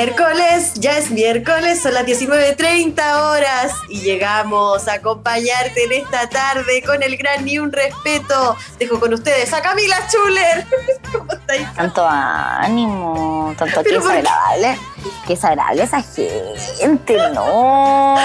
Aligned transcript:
miércoles, 0.00 0.72
ya 0.76 0.96
es 0.96 1.10
miércoles, 1.10 1.82
son 1.82 1.92
las 1.92 2.06
19.30 2.06 3.22
horas 3.22 3.74
y 3.90 4.00
llegamos 4.00 4.88
a 4.88 4.94
acompañarte 4.94 5.84
en 5.84 5.92
esta 5.92 6.26
tarde 6.26 6.82
con 6.86 7.02
el 7.02 7.18
gran 7.18 7.44
ni 7.44 7.58
un 7.58 7.70
respeto. 7.70 8.56
Dejo 8.78 8.98
con 8.98 9.12
ustedes 9.12 9.52
a 9.52 9.60
Camila 9.60 9.98
Chuler. 10.10 10.66
¿Cómo 11.12 11.30
estáis? 11.30 11.70
Tanto 11.74 12.06
ánimo, 12.08 13.54
tanto 13.58 13.82
que 13.82 13.92
desagradable. 13.92 14.78
Qué 15.26 15.34
desagradable 15.34 15.82
esa 15.82 16.02
gente, 16.02 17.18
¿no? 17.34 18.16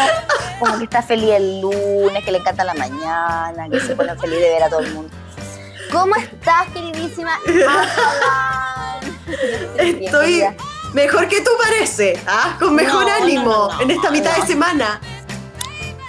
Como 0.60 0.78
que 0.78 0.86
está 0.86 1.02
feliz 1.02 1.32
el 1.32 1.60
lunes, 1.60 2.24
que 2.24 2.32
le 2.32 2.38
encanta 2.38 2.64
la 2.64 2.76
mañana, 2.76 3.68
que 3.70 3.82
se 3.82 3.98
pone 3.98 4.16
feliz 4.16 4.40
de 4.40 4.50
ver 4.50 4.64
a 4.64 4.70
todo 4.70 4.80
el 4.80 4.94
mundo. 4.94 5.14
¿Cómo 5.92 6.16
estás, 6.16 6.68
queridísima? 6.74 7.38
Estoy 9.78 10.46
mejor 10.96 11.28
que 11.28 11.42
tú 11.42 11.52
parece, 11.62 12.18
¿ah? 12.26 12.56
con 12.58 12.74
mejor 12.74 13.06
ánimo 13.10 13.70
en 13.82 13.92
esta 13.92 14.10
mitad 14.12 14.38
de 14.38 14.48
semana. 14.48 15.02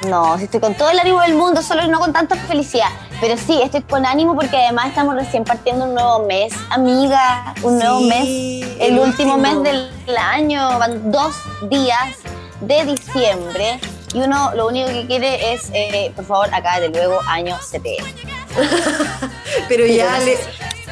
No, 0.08 0.36
estoy 0.36 0.60
con 0.60 0.74
todo 0.74 0.90
el 0.90 0.98
ánimo 1.00 1.20
del 1.22 1.34
mundo, 1.34 1.60
solo 1.60 1.84
no 1.88 1.98
con 1.98 2.12
tanta 2.12 2.36
felicidad. 2.36 2.88
Pero 3.20 3.36
sí, 3.36 3.60
estoy 3.60 3.82
con 3.82 4.06
ánimo 4.06 4.36
porque 4.36 4.56
además 4.56 4.88
estamos 4.88 5.16
recién 5.16 5.42
partiendo 5.42 5.86
un 5.86 5.94
nuevo 5.94 6.24
mes, 6.26 6.52
amiga. 6.70 7.54
Un 7.62 7.78
nuevo 7.78 8.00
mes, 8.00 8.64
el, 8.78 8.98
último, 8.98 9.36
mes 9.36 9.60
del 9.64 9.90
año. 10.16 10.78
Van 10.78 11.10
dos 11.10 11.34
días 11.62 12.18
de 12.60 12.84
diciembre 12.84 13.80
y 14.14 14.20
uno 14.20 14.52
lo 14.54 14.68
único 14.68 14.86
que 14.88 15.06
quiere 15.06 15.52
es, 15.52 15.68
eh, 15.72 16.12
por 16.14 16.24
favor, 16.24 16.54
acá 16.54 16.78
de 16.78 16.90
luego 16.90 17.18
año 17.26 17.58
CPM. 17.58 18.06
Pero 19.68 19.84
ya 19.86 20.18
le, 20.20 20.38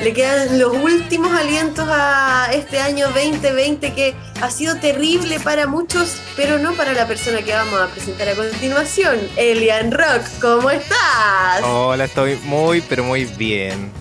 le 0.01 0.13
quedan 0.13 0.59
los 0.59 0.73
últimos 0.73 1.33
alientos 1.33 1.89
a 1.91 2.49
este 2.53 2.81
año 2.81 3.07
2020 3.09 3.93
que 3.93 4.15
ha 4.41 4.51
sido 4.51 4.77
terrible 4.77 5.39
para 5.41 5.67
muchos, 5.67 6.17
pero 6.37 6.59
no 6.59 6.73
para 6.75 6.93
la 6.93 7.07
persona 7.07 7.43
que 7.43 7.53
vamos 7.53 7.81
a 7.81 7.87
presentar 7.89 8.29
a 8.29 8.35
continuación. 8.35 9.19
Elian 9.37 9.93
Rock, 9.93 10.23
¿cómo 10.41 10.71
estás? 10.71 11.63
Hola, 11.63 12.05
estoy 12.05 12.37
muy, 12.45 12.81
pero 12.83 13.05
muy 13.05 13.25
bien. 13.25 13.93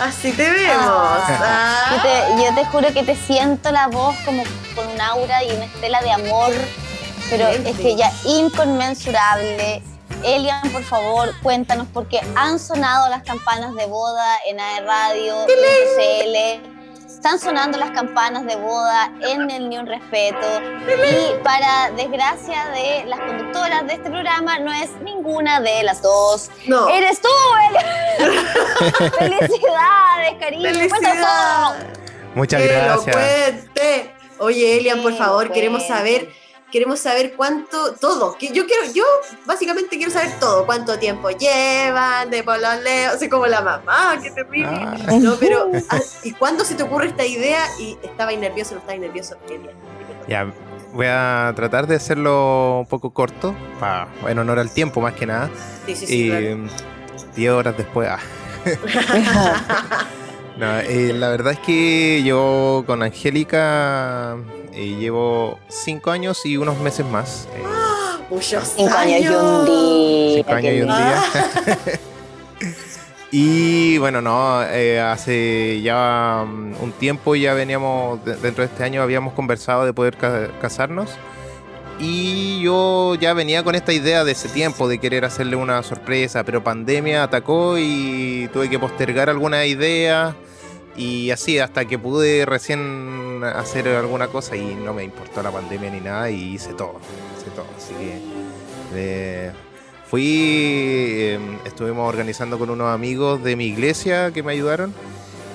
Así 0.00 0.32
te 0.32 0.50
vemos. 0.50 0.78
Ah. 0.86 2.36
Yo, 2.38 2.54
te, 2.54 2.64
juro 2.66 2.92
que 2.92 3.02
te 3.02 3.16
siento 3.16 3.70
la 3.70 3.88
voz 3.88 4.16
como 4.24 4.44
con 4.74 4.86
un 4.86 5.00
aura 5.00 5.44
y 5.44 5.52
una 5.52 5.66
estela 5.66 6.00
de 6.00 6.12
amor, 6.12 6.52
pero 7.28 7.48
es 7.48 7.76
que 7.76 7.96
ya 7.96 8.10
inconmensurable 8.24 9.82
Elian, 10.24 10.70
por 10.70 10.82
favor, 10.82 11.34
cuéntanos, 11.42 11.86
porque 11.92 12.20
han 12.36 12.58
sonado 12.58 13.08
las 13.08 13.22
campanas 13.22 13.74
de 13.74 13.86
boda 13.86 14.36
en 14.46 14.60
AE 14.60 14.80
Radio, 14.82 15.46
en 15.48 16.62
CL. 16.62 16.70
Están 17.06 17.38
sonando 17.38 17.76
las 17.76 17.90
campanas 17.90 18.46
de 18.46 18.56
boda 18.56 19.12
en 19.20 19.50
el 19.50 19.68
Ni 19.68 19.76
Un 19.76 19.86
Respeto. 19.86 20.46
Y 20.88 21.42
para 21.42 21.90
desgracia 21.90 22.66
de 22.70 23.04
las 23.04 23.20
conductoras 23.20 23.86
de 23.86 23.94
este 23.94 24.10
programa, 24.10 24.58
no 24.58 24.72
es 24.72 24.90
ninguna 25.02 25.60
de 25.60 25.82
las 25.82 26.00
dos. 26.00 26.50
No. 26.66 26.88
¡Eres 26.88 27.20
tú, 27.20 27.28
Elian! 27.68 29.12
¡Felicidades, 29.18 30.34
cariño! 30.38 30.62
Felicidades. 30.70 31.86
Muchas 32.34 32.62
gracias. 32.62 33.16
Oye, 34.38 34.78
Elian, 34.78 35.02
por 35.02 35.14
favor, 35.14 35.52
queremos 35.52 35.86
saber 35.86 36.30
queremos 36.70 37.00
saber 37.00 37.34
cuánto, 37.36 37.94
todo. 37.94 38.36
Que 38.38 38.48
yo 38.48 38.66
quiero, 38.66 38.82
yo 38.94 39.04
básicamente 39.46 39.96
quiero 39.96 40.12
saber 40.12 40.30
todo, 40.38 40.66
cuánto 40.66 40.98
tiempo 40.98 41.30
llevan, 41.30 42.30
de 42.30 42.42
pololeo, 42.42 43.14
o 43.14 43.18
sea, 43.18 43.28
como 43.28 43.46
la 43.46 43.60
mamá, 43.60 44.18
qué 44.22 44.30
terrible. 44.30 44.68
Ah. 44.70 44.96
No, 45.20 45.36
pero, 45.36 45.70
ah, 45.90 46.00
¿y 46.22 46.32
cuándo 46.32 46.64
se 46.64 46.74
te 46.74 46.82
ocurre 46.82 47.08
esta 47.08 47.24
idea? 47.24 47.64
Y 47.78 47.98
estaba 48.02 48.32
nervioso, 48.32 48.74
no 48.74 48.80
estaba 48.80 48.98
nervioso. 48.98 49.36
Ya, 50.28 50.52
voy 50.92 51.06
a 51.08 51.52
tratar 51.56 51.86
de 51.86 51.96
hacerlo 51.96 52.80
un 52.80 52.86
poco 52.86 53.10
corto, 53.12 53.54
para, 53.78 54.08
en 54.28 54.38
honor 54.38 54.58
al 54.58 54.70
tiempo 54.70 55.00
más 55.00 55.14
que 55.14 55.26
nada. 55.26 55.50
Sí, 55.86 55.96
sí, 55.96 56.06
sí. 56.06 56.14
Y 56.30 57.36
diez 57.36 57.52
horas 57.52 57.76
después. 57.76 58.08
Ah. 58.08 58.18
no, 60.58 60.78
eh, 60.80 61.12
la 61.14 61.28
verdad 61.30 61.54
es 61.54 61.58
que 61.60 62.22
yo 62.22 62.84
con 62.86 63.02
Angélica 63.02 64.36
eh, 64.80 64.96
llevo 64.98 65.58
cinco 65.68 66.10
años 66.10 66.46
y 66.46 66.56
unos 66.56 66.78
meses 66.78 67.04
más. 67.04 67.46
Eh, 67.54 68.40
cinco 68.40 68.96
años 68.96 69.20
y 69.20 69.28
un 69.28 69.66
día. 69.66 70.34
Cinco 70.36 70.52
años 70.54 70.72
y 70.72 70.80
un 70.80 70.86
día. 70.86 71.22
y 73.30 73.98
bueno, 73.98 74.22
no, 74.22 74.62
eh, 74.62 74.98
hace 74.98 75.82
ya 75.82 76.46
mm, 76.46 76.82
un 76.82 76.92
tiempo 76.92 77.36
ya 77.36 77.52
veníamos, 77.52 78.24
dentro 78.24 78.64
de 78.64 78.70
este 78.72 78.82
año 78.82 79.02
habíamos 79.02 79.34
conversado 79.34 79.84
de 79.84 79.92
poder 79.92 80.16
casarnos. 80.16 81.10
Y 81.98 82.62
yo 82.62 83.16
ya 83.16 83.34
venía 83.34 83.62
con 83.62 83.74
esta 83.74 83.92
idea 83.92 84.24
de 84.24 84.32
ese 84.32 84.48
tiempo 84.48 84.88
de 84.88 84.96
querer 84.96 85.26
hacerle 85.26 85.56
una 85.56 85.82
sorpresa, 85.82 86.42
pero 86.42 86.64
pandemia 86.64 87.22
atacó 87.22 87.76
y 87.76 88.48
tuve 88.54 88.70
que 88.70 88.78
postergar 88.78 89.28
alguna 89.28 89.66
idea. 89.66 90.34
Y 90.96 91.30
así 91.30 91.58
hasta 91.58 91.84
que 91.84 91.98
pude 91.98 92.44
recién 92.46 93.42
hacer 93.44 93.88
alguna 93.88 94.28
cosa 94.28 94.56
y 94.56 94.74
no 94.74 94.92
me 94.92 95.04
importó 95.04 95.42
la 95.42 95.50
pandemia 95.50 95.90
ni 95.90 96.00
nada 96.00 96.30
y 96.30 96.54
hice 96.54 96.74
todo, 96.74 97.00
hice 97.38 97.50
todo. 97.50 97.66
Así 97.76 97.94
que 97.94 98.20
eh, 98.94 99.52
fui, 100.06 101.30
em, 101.32 101.58
estuvimos 101.64 102.08
organizando 102.08 102.58
con 102.58 102.70
unos 102.70 102.92
amigos 102.92 103.42
de 103.42 103.56
mi 103.56 103.66
iglesia 103.66 104.32
que 104.32 104.42
me 104.42 104.52
ayudaron 104.52 104.92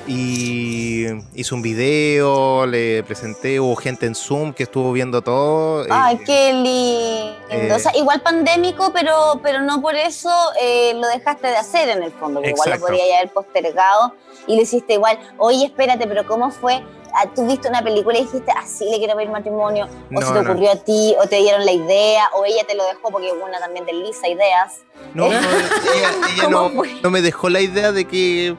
y 0.08 1.06
hice 1.34 1.56
un 1.56 1.62
video, 1.62 2.66
le 2.66 3.04
presenté, 3.04 3.60
hubo 3.60 3.76
gente 3.76 4.06
en 4.06 4.16
Zoom 4.16 4.54
que 4.54 4.64
estuvo 4.64 4.92
viendo 4.92 5.22
todo. 5.22 5.86
Ay, 5.90 6.20
qué 6.26 6.54
lindo. 6.54 7.76
o 7.76 7.80
sea, 7.80 7.92
eh, 7.92 8.00
igual 8.00 8.22
pandémico, 8.22 8.92
pero, 8.94 9.40
pero 9.42 9.62
no 9.62 9.82
por 9.82 9.96
eso 9.96 10.30
eh, 10.62 10.94
lo 10.96 11.08
dejaste 11.08 11.48
de 11.48 11.58
hacer 11.58 11.90
en 11.90 12.04
el 12.04 12.12
fondo, 12.12 12.42
igual 12.44 12.70
lo 12.72 12.80
podría 12.80 13.18
haber 13.18 13.34
postergado 13.34 14.14
y 14.48 14.56
lo 14.56 14.62
hiciste 14.62 14.94
igual. 14.94 15.18
Oye, 15.38 15.66
espérate, 15.66 16.06
pero 16.08 16.26
¿cómo 16.28 16.52
fue? 16.52 16.84
Ah, 17.18 17.28
¿Tú 17.34 17.48
viste 17.48 17.70
una 17.70 17.82
película 17.82 18.18
y 18.20 18.26
dijiste, 18.26 18.52
así 18.52 18.90
le 18.90 18.98
quiero 18.98 19.16
pedir 19.16 19.30
matrimonio? 19.30 19.88
¿O 20.14 20.22
se 20.22 20.34
te 20.34 20.40
ocurrió 20.40 20.72
a 20.72 20.76
ti? 20.76 21.16
¿O 21.18 21.28
te 21.28 21.38
dieron 21.38 21.66
la 21.66 21.72
idea? 21.72 22.30
¿O 22.34 22.44
ella 22.44 22.64
te 22.68 22.76
lo 22.76 22.86
dejó 22.86 23.10
porque 23.10 23.32
una 23.32 23.58
también 23.58 23.86
desliza 23.86 24.28
ideas? 24.28 24.82
No, 25.14 25.30
no 25.30 25.34
ella, 25.96 26.50
no, 26.50 26.70
no, 27.02 27.10
me 27.10 27.22
dejó 27.22 27.48
la 27.48 27.62
idea 27.62 27.94
de 27.94 28.06
que 28.06 28.58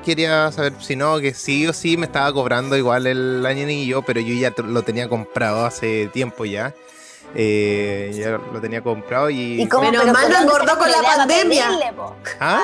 quería 0.00 0.50
saber 0.52 0.74
si 0.80 0.96
no, 0.96 1.18
que 1.18 1.34
sí 1.34 1.66
o 1.66 1.72
sí 1.72 1.96
me 1.96 2.06
estaba 2.06 2.32
cobrando 2.32 2.76
igual 2.76 3.06
el 3.06 3.86
yo, 3.86 4.02
pero 4.02 4.20
yo 4.20 4.34
ya 4.34 4.52
lo 4.62 4.82
tenía 4.82 5.08
comprado 5.08 5.64
hace 5.64 6.08
tiempo 6.08 6.44
ya. 6.44 6.74
Eh, 7.34 8.10
ya 8.12 8.40
lo 8.52 8.60
tenía 8.60 8.82
comprado 8.82 9.30
y. 9.30 9.62
¿Y 9.62 9.68
menos 9.80 10.06
mal 10.06 10.30
no 10.30 10.38
engordó 10.40 10.76
con 10.76 10.90
la 10.90 11.00
pandemia. 11.02 11.92
¿Ah? 12.40 12.60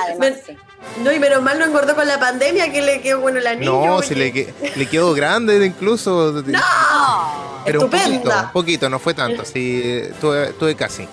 No, 1.02 1.12
y 1.12 1.18
menos 1.18 1.42
mal 1.42 1.58
no 1.58 1.66
engordó 1.66 1.94
con 1.94 2.06
la 2.06 2.18
pandemia 2.18 2.72
que 2.72 2.82
le 2.82 3.00
quedó 3.00 3.20
bueno 3.20 3.38
la 3.40 3.54
niña. 3.54 3.70
No, 3.70 4.02
si 4.02 4.14
le, 4.14 4.32
le, 4.74 4.86
quedó 4.88 5.14
grande 5.14 5.64
incluso. 5.64 6.42
¡No! 6.44 6.60
Pero 7.64 7.84
un 7.84 7.90
poquito, 7.90 8.30
un 8.30 8.52
poquito, 8.52 8.88
no 8.88 8.98
fue 8.98 9.14
tanto, 9.14 9.44
sí, 9.44 10.02
tuve, 10.20 10.52
tuve 10.52 10.74
casi. 10.76 11.08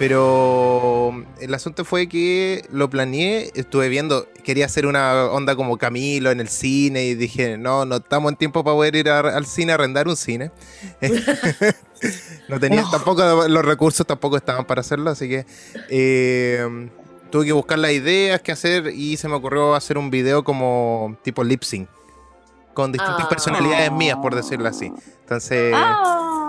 Pero 0.00 1.12
el 1.42 1.52
asunto 1.52 1.84
fue 1.84 2.08
que 2.08 2.64
lo 2.72 2.88
planeé, 2.88 3.50
estuve 3.54 3.90
viendo, 3.90 4.26
quería 4.42 4.64
hacer 4.64 4.86
una 4.86 5.26
onda 5.26 5.54
como 5.56 5.76
Camilo 5.76 6.30
en 6.30 6.40
el 6.40 6.48
cine 6.48 7.04
y 7.04 7.14
dije, 7.14 7.58
no, 7.58 7.84
no 7.84 7.96
estamos 7.96 8.32
en 8.32 8.36
tiempo 8.38 8.64
para 8.64 8.76
poder 8.76 8.96
ir 8.96 9.10
al 9.10 9.44
cine 9.44 9.72
a 9.72 9.74
arrendar 9.74 10.08
un 10.08 10.16
cine. 10.16 10.52
no 12.48 12.58
tenía 12.58 12.82
tampoco, 12.90 13.46
los 13.46 13.62
recursos 13.62 14.06
tampoco 14.06 14.38
estaban 14.38 14.64
para 14.64 14.80
hacerlo, 14.80 15.10
así 15.10 15.28
que 15.28 15.44
eh, 15.90 16.88
tuve 17.30 17.44
que 17.44 17.52
buscar 17.52 17.78
las 17.78 17.92
ideas 17.92 18.40
que 18.40 18.52
hacer 18.52 18.94
y 18.94 19.18
se 19.18 19.28
me 19.28 19.34
ocurrió 19.34 19.74
hacer 19.74 19.98
un 19.98 20.08
video 20.08 20.44
como 20.44 21.18
tipo 21.22 21.44
lip 21.44 21.62
sync 21.62 21.90
con 22.72 22.90
distintas 22.90 23.26
ah. 23.26 23.28
personalidades 23.28 23.92
mías, 23.92 24.16
por 24.22 24.34
decirlo 24.34 24.66
así. 24.66 24.90
Entonces... 25.24 25.74
Ah. 25.76 26.39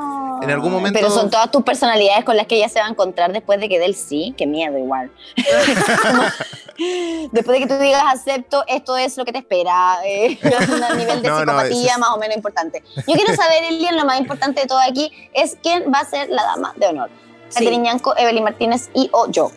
En 0.41 0.49
algún 0.49 0.71
momento. 0.71 0.99
Pero 0.99 1.11
son 1.11 1.29
todas 1.29 1.51
tus 1.51 1.63
personalidades 1.63 2.25
con 2.25 2.35
las 2.35 2.47
que 2.47 2.55
ella 2.55 2.69
se 2.69 2.79
va 2.79 2.87
a 2.87 2.89
encontrar 2.89 3.31
después 3.31 3.59
de 3.59 3.69
que 3.69 3.79
dé 3.79 3.85
el 3.85 3.95
sí. 3.95 4.33
Qué 4.37 4.47
miedo, 4.47 4.77
igual. 4.77 5.11
después 7.31 7.59
de 7.59 7.65
que 7.65 7.67
tú 7.67 7.79
digas 7.79 8.03
acepto, 8.07 8.63
esto 8.67 8.97
es 8.97 9.17
lo 9.17 9.25
que 9.25 9.31
te 9.31 9.39
espera. 9.39 9.99
Eh, 10.05 10.39
un 10.91 10.97
nivel 10.97 11.21
de 11.21 11.29
psicopatía 11.29 11.97
más 11.97 12.09
o 12.09 12.17
menos 12.17 12.35
importante. 12.35 12.83
Yo 12.95 13.13
quiero 13.15 13.35
saber, 13.35 13.63
Elian, 13.63 13.95
lo 13.97 14.05
más 14.05 14.19
importante 14.19 14.61
de 14.61 14.67
todo 14.67 14.79
aquí 14.79 15.11
es 15.33 15.57
quién 15.61 15.91
va 15.93 15.99
a 15.99 16.05
ser 16.05 16.29
la 16.29 16.43
dama 16.43 16.73
de 16.75 16.87
honor. 16.87 17.09
Sí. 17.49 17.77
Ñanco, 17.77 18.15
Evelyn 18.17 18.43
Martínez 18.43 18.89
y 18.93 19.09
o 19.11 19.29
yo. 19.29 19.51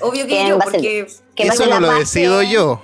Obvio 0.00 0.26
que 0.26 0.46
yo, 0.46 0.58
porque. 0.58 1.06
Eso 1.36 1.66
no 1.66 1.80
lo 1.80 1.92
decido 1.92 2.42
yo. 2.42 2.82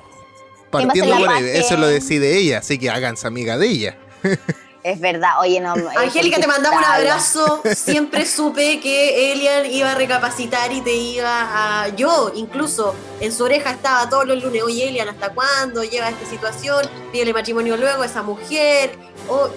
Partiendo 0.71 1.17
por 1.17 1.29
ahí, 1.31 1.45
eso 1.45 1.77
lo 1.77 1.87
decide 1.87 2.37
ella, 2.39 2.59
así 2.59 2.79
que 2.79 2.91
háganse 2.91 3.27
amiga 3.27 3.57
de 3.57 3.69
ella. 3.69 3.97
Es 4.89 5.01
verdad, 5.01 5.33
oye, 5.41 5.61
no. 5.61 5.75
Angélica, 5.97 6.41
te 6.41 6.47
mandamos 6.47 6.79
un 6.79 6.85
abrazo. 6.85 7.63
Siempre 7.75 8.25
supe 8.25 8.81
que 8.81 9.33
Elian 9.33 9.67
iba 9.67 9.93
a 9.93 9.95
recapacitar 9.95 10.73
y 10.73 10.81
te 10.81 10.95
iba 10.95 11.83
a. 11.83 11.89
Yo, 11.91 12.33
incluso, 12.35 12.95
en 13.21 13.31
su 13.31 13.45
oreja 13.45 13.71
estaba 13.71 14.09
todos 14.09 14.27
los 14.27 14.43
lunes. 14.43 14.63
Oye, 14.63 14.89
Elian, 14.89 15.09
¿hasta 15.09 15.29
cuándo 15.31 15.85
llega 15.85 16.09
esta 16.09 16.25
situación? 16.25 16.87
Pídele 17.13 17.35
matrimonio 17.35 17.77
luego 17.77 18.03
a 18.03 18.07
esa 18.07 18.23
mujer. 18.23 18.97
O 19.29 19.49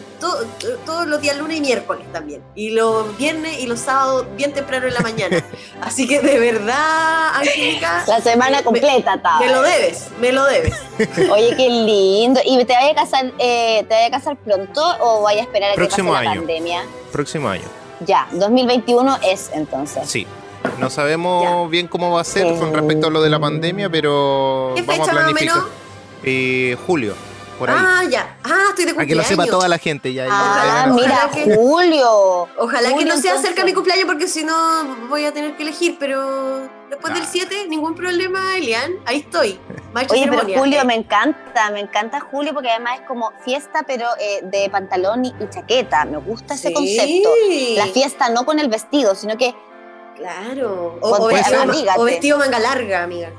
todos 0.85 1.07
los 1.07 1.21
días, 1.21 1.37
lunes 1.37 1.57
y 1.57 1.61
miércoles 1.61 2.05
también. 2.11 2.43
Y 2.55 2.71
los 2.71 3.17
viernes 3.17 3.59
y 3.59 3.67
los 3.67 3.79
sábados, 3.79 4.25
bien 4.35 4.53
temprano 4.53 4.87
en 4.87 4.93
la 4.93 4.99
mañana. 4.99 5.43
Así 5.81 6.07
que 6.07 6.19
de 6.19 6.39
verdad, 6.39 7.35
Angélica. 7.35 8.03
La 8.07 8.19
semana 8.19 8.63
completa, 8.63 9.13
estaba. 9.13 9.39
Me 9.39 9.47
lo 9.47 9.61
debes, 9.61 10.07
me 10.19 10.31
lo 10.33 10.43
debes. 10.45 10.73
Oye, 11.31 11.55
qué 11.55 11.69
lindo. 11.69 12.41
¿Y 12.43 12.63
te 12.65 12.73
vaya 12.73 12.91
a 12.91 12.95
casar, 12.95 13.31
eh, 13.39 13.85
te 13.87 13.95
vaya 13.95 14.07
a 14.07 14.11
casar 14.11 14.37
pronto 14.37 14.83
o 14.99 15.20
vaya 15.21 15.41
a 15.41 15.43
esperar 15.43 15.71
a 15.71 15.75
que 15.75 15.87
pase 15.87 16.03
la 16.03 16.23
pandemia? 16.23 16.83
Próximo 17.11 17.49
año. 17.49 17.65
Ya, 18.05 18.27
2021 18.31 19.19
es 19.23 19.51
entonces. 19.53 20.09
Sí. 20.09 20.25
No 20.79 20.89
sabemos 20.89 21.69
bien 21.69 21.87
cómo 21.87 22.11
va 22.11 22.21
a 22.21 22.23
ser 22.23 22.55
con 22.57 22.73
respecto 22.73 23.07
a 23.07 23.09
lo 23.09 23.21
de 23.21 23.29
la 23.29 23.39
pandemia, 23.39 23.89
pero 23.89 24.73
¿Qué 24.75 24.81
vamos 24.83 25.07
a 25.09 25.11
planificar. 25.11 25.57
Eh, 26.23 26.77
julio. 26.85 27.15
Ah, 27.67 28.03
ya. 28.09 28.37
Ah, 28.43 28.67
estoy 28.69 28.85
de 28.85 28.93
cumpleaños. 28.93 29.07
Que 29.07 29.15
lo 29.15 29.23
sepa 29.23 29.45
toda 29.45 29.67
la 29.67 29.77
gente. 29.77 30.13
Ya, 30.13 30.27
ah, 30.29 30.91
mira, 30.93 31.29
Julio. 31.55 32.47
Ojalá 32.57 32.93
que 32.97 33.05
no 33.05 33.17
sea 33.17 33.37
cerca 33.37 33.61
de 33.61 33.65
mi 33.65 33.73
cumpleaños 33.73 34.05
porque 34.05 34.27
si 34.27 34.43
no 34.43 34.83
voy 35.09 35.25
a 35.25 35.33
tener 35.33 35.55
que 35.55 35.63
elegir, 35.63 35.97
pero 35.99 36.67
después 36.89 37.13
del 37.13 37.25
7, 37.25 37.67
ningún 37.69 37.95
problema, 37.95 38.57
Elian. 38.57 38.93
Ahí 39.05 39.19
estoy. 39.19 39.59
Oye, 40.09 40.27
pero 40.29 40.59
Julio 40.59 40.85
me 40.85 40.95
encanta, 40.95 41.69
me 41.71 41.81
encanta 41.81 42.19
Julio 42.19 42.53
porque 42.53 42.69
además 42.69 42.99
es 43.01 43.07
como 43.07 43.31
fiesta, 43.43 43.83
pero 43.85 44.05
eh, 44.19 44.39
de 44.43 44.69
pantalón 44.69 45.25
y, 45.25 45.33
chaqueta. 45.49 46.05
Me 46.05 46.17
gusta 46.17 46.53
ese 46.53 46.71
concepto. 46.73 47.29
La 47.75 47.87
fiesta 47.87 48.29
no 48.29 48.45
con 48.45 48.59
el 48.59 48.69
vestido, 48.69 49.15
sino 49.15 49.37
que. 49.37 49.53
Claro. 50.15 50.99
O, 51.01 51.27
vestido, 52.05 52.37
manga 52.37 52.59
larga, 52.59 53.03
amiga 53.03 53.31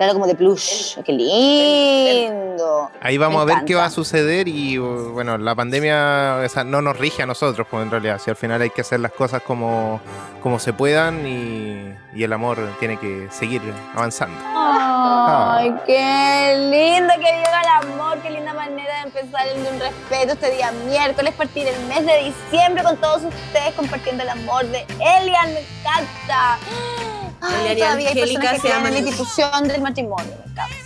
claro, 0.00 0.14
como 0.14 0.26
de 0.26 0.34
plush. 0.34 0.96
¡Qué 1.04 1.12
lindo! 1.12 2.90
Ahí 3.02 3.18
vamos 3.18 3.42
a 3.42 3.44
ver 3.44 3.66
qué 3.66 3.74
va 3.74 3.84
a 3.84 3.90
suceder 3.90 4.48
y 4.48 4.78
bueno, 4.78 5.36
la 5.36 5.54
pandemia 5.54 6.38
no 6.64 6.80
nos 6.80 6.96
rige 6.96 7.22
a 7.22 7.26
nosotros, 7.26 7.66
pues 7.70 7.82
en 7.82 7.90
realidad, 7.90 8.18
si 8.18 8.30
al 8.30 8.36
final 8.36 8.62
hay 8.62 8.70
que 8.70 8.80
hacer 8.80 9.00
las 9.00 9.12
cosas 9.12 9.42
como, 9.42 10.00
como 10.42 10.58
se 10.58 10.72
puedan 10.72 11.26
y, 11.26 11.94
el 12.16 12.32
amor 12.32 12.58
tiene 12.78 12.98
que 12.98 13.28
seguir 13.30 13.60
avanzando. 13.94 14.38
¡Ay, 14.42 15.74
qué 15.84 16.54
lindo 16.70 17.12
que 17.14 17.36
viva 17.36 17.60
el 17.62 17.90
amor! 17.90 18.18
¡Qué 18.22 18.30
linda 18.30 18.54
manera 18.54 18.94
de 18.96 19.02
empezar 19.02 19.48
el 19.48 19.58
un 19.60 19.80
respeto 19.80 20.32
este 20.32 20.50
día 20.50 20.72
miércoles, 20.86 21.34
partir 21.34 21.68
el 21.68 21.86
mes 21.86 22.06
de 22.06 22.32
diciembre 22.32 22.82
con 22.82 22.96
todos 22.96 23.22
ustedes 23.24 23.74
compartiendo 23.76 24.22
el 24.22 24.30
amor 24.30 24.64
de 24.66 24.86
Elian! 24.98 25.52
¡Me 25.52 25.60
encanta! 25.60 26.58
Ay, 27.40 27.80
Angélica 27.80 28.58
se 28.58 28.68
llama 28.68 28.90
la 28.90 28.98
institución 28.98 29.66
del 29.68 29.80
matrimonio. 29.80 30.34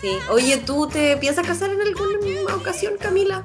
Sí. 0.01 0.19
Oye, 0.31 0.59
¿tú 0.59 0.87
te 0.87 1.17
piensas 1.17 1.47
casar 1.47 1.71
en 1.71 1.81
alguna 1.81 2.55
ocasión, 2.55 2.95
Camila? 3.01 3.45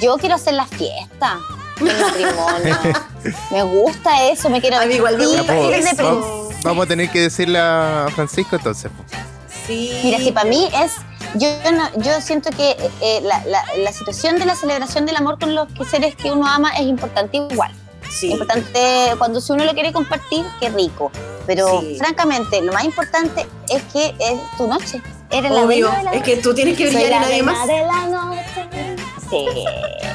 Yo 0.00 0.16
quiero 0.16 0.36
hacer 0.36 0.54
la 0.54 0.66
fiesta 0.66 1.38
del 1.78 2.00
matrimonio. 2.00 2.78
me 3.50 3.62
gusta 3.62 4.28
eso, 4.28 4.48
me 4.48 4.60
quiero. 4.60 4.78
A 4.78 4.86
mí 4.86 4.94
igual 4.94 5.18
me 5.18 5.26
gusta 5.26 5.54
Vamos 6.64 6.84
a 6.84 6.88
tener 6.88 7.10
que 7.10 7.20
decirle 7.20 7.58
a 7.58 8.06
Francisco 8.14 8.56
entonces. 8.56 8.90
Sí. 9.66 10.00
Mira, 10.02 10.18
si 10.18 10.32
para 10.32 10.48
mí 10.48 10.68
es 10.82 10.92
yo, 11.34 11.48
yo 11.96 12.20
siento 12.20 12.50
que 12.50 12.76
eh, 13.00 13.20
la, 13.22 13.42
la, 13.46 13.64
la, 13.76 13.92
situación 13.92 14.38
de 14.38 14.46
la 14.46 14.54
celebración 14.54 15.06
del 15.06 15.16
amor 15.16 15.38
con 15.38 15.54
los 15.54 15.68
seres 15.88 16.14
que 16.14 16.30
uno 16.30 16.46
ama 16.46 16.70
es 16.76 16.82
importante 16.82 17.38
igual. 17.38 17.72
Importante, 18.22 19.14
cuando 19.18 19.40
si 19.40 19.52
uno 19.52 19.64
lo 19.64 19.72
quiere 19.72 19.92
compartir, 19.92 20.44
qué 20.60 20.68
rico. 20.70 21.10
Pero 21.46 21.82
francamente, 21.98 22.60
lo 22.62 22.72
más 22.72 22.84
importante 22.84 23.46
es 23.68 23.82
que 23.92 24.14
es 24.18 24.40
tu 24.56 24.66
noche. 24.66 25.02
Eres 25.30 25.50
Obvio, 25.50 25.90
la 26.04 26.12
es 26.12 26.22
que 26.22 26.36
tú 26.36 26.54
tienes 26.54 26.76
que 26.76 26.88
brillar 26.88 27.06
y 27.06 27.10
nadie 27.10 27.42
más. 27.42 27.66
De 27.66 27.78
la 27.80 28.06
noche. 28.06 28.31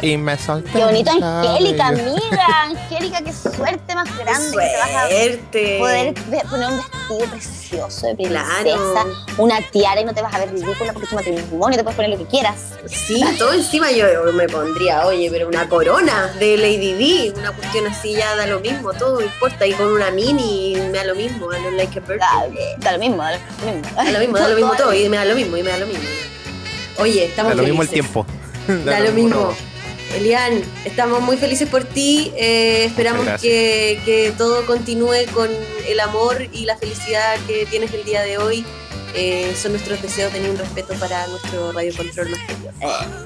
Y 0.01 0.17
me 0.17 0.37
solté. 0.37 0.71
Qué 0.71 0.83
bonito, 0.83 1.11
Angélica, 1.11 1.87
amiga. 1.87 2.63
Angélica, 2.63 3.21
qué 3.21 3.33
suerte 3.33 3.95
más 3.95 4.17
grande 4.17 4.51
que 4.51 4.63
te 4.63 4.77
vas 4.77 4.91
a 4.91 5.07
poder 5.07 6.13
poner 6.49 6.69
un 6.69 6.77
vestido 6.77 7.31
precioso 7.31 8.07
de 8.07 8.15
princesa, 8.15 9.05
una 9.37 9.61
tiara 9.71 10.01
y 10.01 10.05
no 10.05 10.13
te 10.13 10.21
vas 10.21 10.33
a 10.33 10.39
ver 10.39 10.51
ridícula 10.51 10.93
porque 10.93 11.07
tu 11.07 11.15
matrimonio, 11.15 11.77
te 11.77 11.83
puedes 11.83 11.95
poner 11.95 12.11
lo 12.11 12.17
que 12.17 12.25
quieras. 12.25 12.73
Sí, 12.85 13.23
todo 13.39 13.53
encima 13.53 13.91
yo 13.91 14.05
me 14.33 14.47
pondría, 14.47 15.05
oye, 15.05 15.29
pero 15.31 15.47
una 15.47 15.67
corona 15.67 16.31
de 16.39 16.57
Lady 16.57 16.93
D, 16.93 17.33
una 17.37 17.51
cuestión 17.51 17.87
así 17.87 18.13
ya 18.13 18.35
da 18.35 18.45
lo 18.45 18.59
mismo, 18.59 18.93
todo 18.93 19.21
importa. 19.21 19.65
Y 19.65 19.73
con 19.73 19.87
una 19.87 20.11
mini 20.11 20.75
me 20.75 20.97
da 20.97 21.05
lo 21.05 21.15
mismo, 21.15 21.47
I 21.51 21.75
like 21.75 21.97
a 21.97 22.01
da, 22.01 22.47
da, 22.77 22.91
lo 22.91 22.99
mismo, 22.99 23.23
da 23.23 23.31
lo 23.31 23.39
mismo. 23.65 23.95
Da 23.95 24.11
lo 24.11 24.19
mismo, 24.19 24.37
da 24.37 24.47
lo 24.49 24.55
mismo 24.55 24.73
todo 24.77 24.93
y 24.93 25.09
me 25.09 25.17
da 25.17 25.25
lo 25.25 25.35
mismo, 25.35 25.57
y 25.57 25.63
me 25.63 25.71
da 25.71 25.77
lo 25.77 25.87
mismo. 25.87 26.05
Oye, 26.99 27.25
estamos 27.25 27.51
Da 27.51 27.55
lo 27.55 27.63
mismo 27.63 27.81
el 27.81 27.89
tiempo. 27.89 28.25
da 28.85 28.99
lo 28.99 29.11
mismo. 29.11 29.53
Elian, 30.15 30.61
estamos 30.85 31.21
muy 31.21 31.37
felices 31.37 31.67
por 31.67 31.83
ti. 31.83 32.31
Eh, 32.37 32.85
esperamos 32.85 33.25
que, 33.41 34.33
todo 34.37 34.65
continúe 34.65 35.25
con 35.33 35.49
el 35.87 35.99
amor 35.99 36.47
y 36.51 36.65
la 36.65 36.77
felicidad 36.77 37.37
que 37.45 37.65
tienes 37.65 37.93
el 37.93 38.03
día 38.03 38.21
de 38.21 38.37
hoy. 38.37 38.65
Eh, 39.15 39.55
son 39.59 39.71
nuestros 39.71 40.01
deseos, 40.01 40.31
tener 40.31 40.49
un 40.49 40.57
respeto 40.57 40.93
para 40.95 41.25
nuestro 41.27 41.71
radiocontrol 41.71 42.29
más 42.29 42.39
querido. 42.41 42.71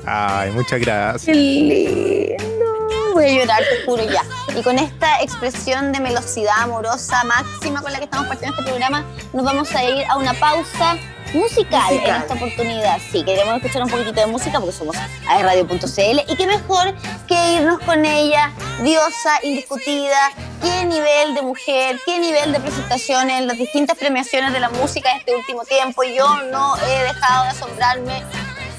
Ay, 0.05 0.51
muchas 0.51 0.79
gracias. 0.79 1.25
Qué 1.25 1.33
lindo. 1.33 3.13
Voy 3.13 3.25
a 3.25 3.39
llorar, 3.39 3.61
te 3.69 3.85
juro 3.85 4.03
ya. 4.09 4.23
Y 4.57 4.61
con 4.61 4.79
esta 4.79 5.21
expresión 5.21 5.91
de 5.91 5.99
velocidad 5.99 6.53
amorosa 6.59 7.23
máxima 7.25 7.81
con 7.81 7.91
la 7.91 7.99
que 7.99 8.05
estamos 8.05 8.27
partiendo 8.27 8.55
este 8.57 8.69
programa, 8.69 9.05
nos 9.33 9.43
vamos 9.43 9.73
a 9.75 9.83
ir 9.83 10.05
a 10.05 10.17
una 10.17 10.33
pausa 10.33 10.97
musical, 11.33 11.93
en 11.93 12.15
esta 12.15 12.33
oportunidad. 12.33 12.99
Sí, 13.11 13.23
queremos 13.23 13.55
escuchar 13.55 13.83
un 13.83 13.89
poquitito 13.89 14.21
de 14.21 14.27
música 14.27 14.59
porque 14.59 14.75
somos 14.75 14.95
Radio.cl 15.25 16.31
y 16.31 16.35
qué 16.35 16.47
mejor 16.47 16.93
que 17.27 17.53
irnos 17.53 17.79
con 17.81 18.05
ella, 18.05 18.51
diosa 18.83 19.39
indiscutida, 19.43 20.31
qué 20.61 20.85
nivel 20.85 21.35
de 21.35 21.41
mujer, 21.41 21.99
qué 22.05 22.19
nivel 22.19 22.51
de 22.51 22.59
presentación 22.59 23.29
en 23.29 23.47
las 23.47 23.57
distintas 23.57 23.97
premiaciones 23.97 24.53
de 24.53 24.59
la 24.59 24.69
música 24.69 25.09
de 25.13 25.19
este 25.19 25.35
último 25.35 25.63
tiempo. 25.63 26.03
Yo 26.03 26.43
no 26.51 26.77
he 26.77 27.03
dejado 27.03 27.43
de 27.43 27.49
asombrarme. 27.49 28.23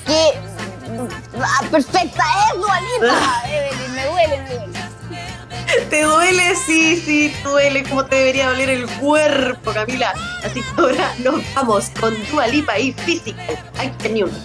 Qué 0.07 0.33
ah, 1.41 1.65
perfecta 1.71 2.25
es 2.47 2.61
Dualita, 2.61 3.43
Evelyn, 3.47 3.95
me 3.95 4.07
duele, 4.07 4.43
me 4.43 4.55
duele. 4.55 4.82
¿Te 5.91 6.03
duele? 6.03 6.55
Sí, 6.55 6.97
sí, 6.97 7.33
duele 7.45 7.83
como 7.85 8.05
te 8.05 8.17
debería 8.17 8.49
doler 8.49 8.71
el 8.71 8.87
cuerpo, 8.87 9.73
Camila. 9.73 10.13
Así 10.45 10.61
que 10.61 10.81
ahora 10.81 11.15
nos 11.19 11.43
vamos 11.55 11.91
con 12.01 12.15
Dua 12.31 12.47
Lipa 12.47 12.79
y 12.79 12.93
Physical. 12.93 13.59
Hay 13.79 13.91
que 13.91 14.09
tener 14.09 14.25
un 14.25 14.45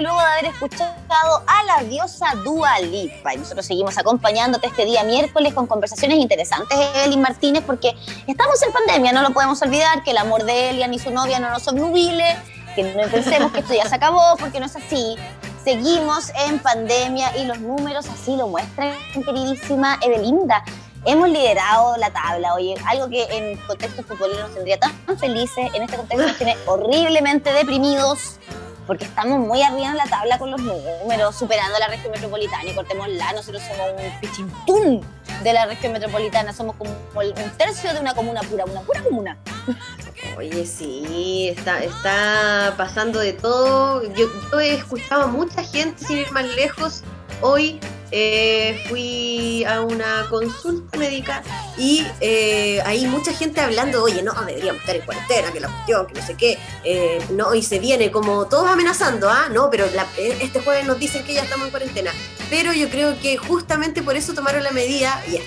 luego 0.00 0.18
de 0.18 0.26
haber 0.26 0.44
escuchado 0.46 1.42
a 1.46 1.64
la 1.64 1.84
diosa 1.88 2.26
Dua 2.44 2.78
Lipa. 2.80 3.34
Y 3.34 3.38
nosotros 3.38 3.66
seguimos 3.66 3.96
acompañándote 3.98 4.66
este 4.66 4.84
día 4.84 5.04
miércoles 5.04 5.54
con 5.54 5.66
conversaciones 5.66 6.18
interesantes, 6.18 6.78
Evelyn 6.96 7.20
Martínez, 7.20 7.62
porque 7.66 7.94
estamos 8.26 8.62
en 8.62 8.72
pandemia, 8.72 9.12
no 9.12 9.22
lo 9.22 9.30
podemos 9.30 9.60
olvidar, 9.62 10.02
que 10.02 10.12
el 10.12 10.18
amor 10.18 10.44
de 10.44 10.70
Elian 10.70 10.94
y 10.94 10.98
su 10.98 11.10
novia 11.10 11.40
no 11.40 11.50
nos 11.50 11.66
obnubile, 11.68 12.36
que 12.74 12.82
no 12.82 13.08
pensemos 13.08 13.52
que 13.52 13.60
esto 13.60 13.74
ya 13.74 13.88
se 13.88 13.94
acabó, 13.94 14.36
porque 14.38 14.60
no 14.60 14.66
es 14.66 14.76
así. 14.76 15.16
Seguimos 15.62 16.30
en 16.46 16.58
pandemia 16.58 17.36
y 17.38 17.44
los 17.44 17.58
números 17.60 18.06
así 18.06 18.36
lo 18.36 18.48
muestran, 18.48 18.92
queridísima 19.12 19.98
Evelinda 20.02 20.62
hemos 21.06 21.28
liderado 21.28 21.96
la 21.98 22.10
tabla, 22.10 22.54
oye, 22.54 22.74
algo 22.86 23.08
que 23.10 23.24
en 23.24 23.58
contexto 23.66 24.02
futbolero 24.04 24.40
nos 24.40 24.54
tendría 24.54 24.78
tan 24.78 25.18
felices, 25.18 25.70
en 25.74 25.82
este 25.82 25.96
contexto 25.96 26.26
nos 26.26 26.38
tiene 26.38 26.56
horriblemente 26.66 27.52
deprimidos, 27.52 28.38
porque 28.86 29.04
estamos 29.04 29.38
muy 29.38 29.62
arriba 29.62 29.88
en 29.88 29.96
la 29.96 30.06
tabla 30.06 30.38
con 30.38 30.50
los 30.50 30.60
números, 30.60 31.34
superando 31.36 31.78
la 31.78 31.88
región 31.88 32.12
metropolitana 32.12 32.70
y 32.70 32.74
cortémosla, 32.74 33.32
nosotros 33.32 33.62
somos 33.62 34.02
un 34.02 34.20
pichintún 34.20 35.06
de 35.42 35.52
la 35.52 35.66
región 35.66 35.92
metropolitana, 35.92 36.52
somos 36.52 36.76
como 36.76 36.90
un 36.90 37.50
tercio 37.56 37.92
de 37.92 38.00
una 38.00 38.14
comuna 38.14 38.40
pura, 38.42 38.64
una 38.64 38.80
pura 38.80 39.02
comuna. 39.02 39.38
Oye, 40.36 40.66
sí, 40.66 41.48
está, 41.48 41.82
está 41.82 42.74
pasando 42.76 43.18
de 43.18 43.32
todo. 43.32 44.02
Yo, 44.14 44.26
yo 44.50 44.60
he 44.60 44.74
escuchado 44.74 45.24
a 45.24 45.26
mucha 45.26 45.62
gente, 45.62 46.04
sin 46.04 46.18
ir 46.18 46.32
más 46.32 46.46
lejos, 46.54 47.02
hoy 47.40 47.80
eh, 48.16 48.80
fui 48.88 49.64
a 49.64 49.80
una 49.80 50.28
consulta 50.30 50.96
médica 50.96 51.42
y 51.76 52.06
eh, 52.20 52.80
hay 52.86 53.06
mucha 53.06 53.32
gente 53.32 53.60
hablando, 53.60 54.04
oye, 54.04 54.22
no, 54.22 54.32
deberíamos 54.46 54.82
estar 54.82 54.94
en 54.94 55.02
cuarentena, 55.02 55.50
que 55.50 55.58
la 55.58 55.66
cuestión, 55.66 56.06
que 56.06 56.14
no 56.20 56.24
sé 56.24 56.34
qué, 56.36 56.56
eh, 56.84 57.18
no, 57.30 57.56
y 57.56 57.62
se 57.64 57.80
viene 57.80 58.12
como 58.12 58.46
todos 58.46 58.70
amenazando, 58.70 59.28
¿ah? 59.28 59.48
No, 59.50 59.68
pero 59.68 59.86
este 60.16 60.60
jueves 60.60 60.86
nos 60.86 61.00
dicen 61.00 61.24
que 61.24 61.34
ya 61.34 61.42
estamos 61.42 61.64
en 61.66 61.70
cuarentena. 61.72 62.12
Pero 62.50 62.72
yo 62.72 62.88
creo 62.88 63.18
que 63.18 63.36
justamente 63.36 64.00
por 64.00 64.14
eso 64.14 64.32
tomaron 64.32 64.62
la 64.62 64.70
medida, 64.70 65.20
y 65.28 65.38
es 65.38 65.42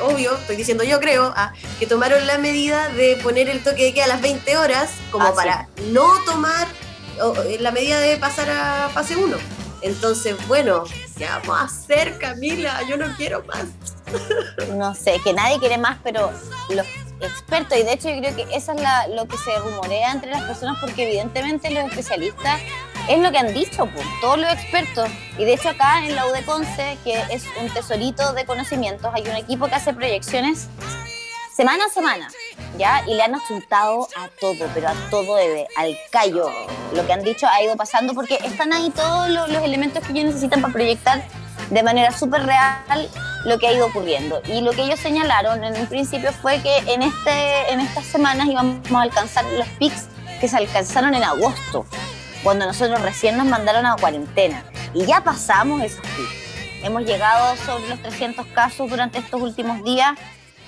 obvio, 0.00 0.38
estoy 0.38 0.56
diciendo 0.56 0.84
yo 0.84 1.00
creo, 1.00 1.34
¿ah? 1.36 1.52
que 1.78 1.86
tomaron 1.86 2.26
la 2.26 2.38
medida 2.38 2.88
de 2.88 3.16
poner 3.16 3.50
el 3.50 3.62
toque 3.62 3.84
de 3.84 3.92
queda 3.92 4.06
a 4.06 4.08
las 4.08 4.22
20 4.22 4.56
horas, 4.56 4.92
como 5.12 5.26
ah, 5.26 5.34
para 5.34 5.68
no 5.90 6.14
tomar 6.24 6.66
la 7.60 7.72
medida 7.72 8.00
de 8.00 8.16
pasar 8.16 8.48
a 8.48 8.88
fase 8.88 9.16
1. 9.16 9.36
Entonces, 9.82 10.36
bueno, 10.48 10.84
¿qué 11.16 11.26
vamos 11.26 11.58
a 11.58 11.62
hacer, 11.64 12.18
Camila? 12.18 12.82
Yo 12.88 12.96
no 12.96 13.06
quiero 13.16 13.44
más. 13.44 13.66
No 14.76 14.94
sé, 14.94 15.20
que 15.22 15.32
nadie 15.32 15.58
quiere 15.58 15.78
más, 15.78 15.98
pero 16.02 16.32
los 16.70 16.86
expertos, 17.20 17.76
y 17.76 17.82
de 17.82 17.92
hecho 17.92 18.08
yo 18.08 18.20
creo 18.20 18.36
que 18.36 18.56
eso 18.56 18.72
es 18.72 18.80
lo 19.14 19.26
que 19.26 19.36
se 19.38 19.58
rumorea 19.58 20.12
entre 20.12 20.30
las 20.30 20.42
personas, 20.42 20.78
porque 20.80 21.04
evidentemente 21.04 21.70
los 21.70 21.84
especialistas 21.84 22.60
es 23.08 23.18
lo 23.18 23.30
que 23.30 23.38
han 23.38 23.52
dicho, 23.52 23.86
pues, 23.86 24.06
todos 24.20 24.38
los 24.38 24.52
expertos. 24.52 25.10
Y 25.36 25.44
de 25.44 25.54
hecho 25.54 25.70
acá 25.70 26.04
en 26.04 26.14
la 26.14 26.26
UDECONCE, 26.26 26.98
que 27.04 27.20
es 27.30 27.44
un 27.60 27.68
tesorito 27.70 28.32
de 28.32 28.44
conocimientos, 28.44 29.10
hay 29.14 29.22
un 29.22 29.36
equipo 29.36 29.66
que 29.66 29.74
hace 29.74 29.92
proyecciones 29.92 30.68
semana 31.54 31.86
a 31.86 31.88
semana, 31.88 32.28
¿ya? 32.76 33.02
Y 33.06 33.14
le 33.14 33.22
han 33.22 33.34
achuntado 33.34 34.08
a 34.16 34.28
todo, 34.40 34.68
pero 34.74 34.88
a 34.88 34.94
todo, 35.10 35.34
bebé, 35.34 35.66
al 35.76 35.96
callo. 36.10 36.50
Lo 36.94 37.06
que 37.06 37.12
han 37.12 37.22
dicho 37.22 37.46
ha 37.46 37.62
ido 37.62 37.76
pasando 37.76 38.14
porque 38.14 38.38
están 38.44 38.72
ahí 38.72 38.90
todos 38.90 39.28
los, 39.28 39.48
elementos 39.62 40.04
que 40.04 40.12
ellos 40.12 40.26
necesitan 40.26 40.60
para 40.62 40.72
proyectar 40.72 41.22
de 41.70 41.82
manera 41.82 42.12
súper 42.12 42.46
real 42.46 43.08
lo 43.44 43.58
que 43.58 43.68
ha 43.68 43.72
ido 43.72 43.86
ocurriendo. 43.86 44.40
Y 44.46 44.60
lo 44.60 44.72
que 44.72 44.82
ellos 44.82 45.00
señalaron 45.00 45.64
en 45.64 45.78
un 45.78 45.86
principio 45.86 46.32
fue 46.32 46.62
que 46.62 46.78
en, 46.92 47.02
este, 47.02 47.72
en 47.72 47.80
estas 47.80 48.04
semanas 48.04 48.46
íbamos 48.48 48.90
a 48.92 49.02
alcanzar 49.02 49.44
los 49.44 49.66
pics 49.78 50.06
que 50.40 50.48
se 50.48 50.56
alcanzaron 50.56 51.14
en 51.14 51.24
agosto, 51.24 51.84
cuando 52.42 52.64
nosotros 52.64 53.00
recién 53.02 53.36
nos 53.36 53.46
mandaron 53.46 53.86
a 53.86 53.96
cuarentena. 53.96 54.64
Y 54.94 55.04
ya 55.04 55.22
pasamos 55.22 55.82
esos 55.82 56.00
pics. 56.00 56.84
Hemos 56.84 57.02
llegado 57.02 57.56
sobre 57.66 57.88
los 57.88 58.00
300 58.00 58.46
casos 58.46 58.88
durante 58.88 59.18
estos 59.18 59.40
últimos 59.40 59.82
días 59.82 60.16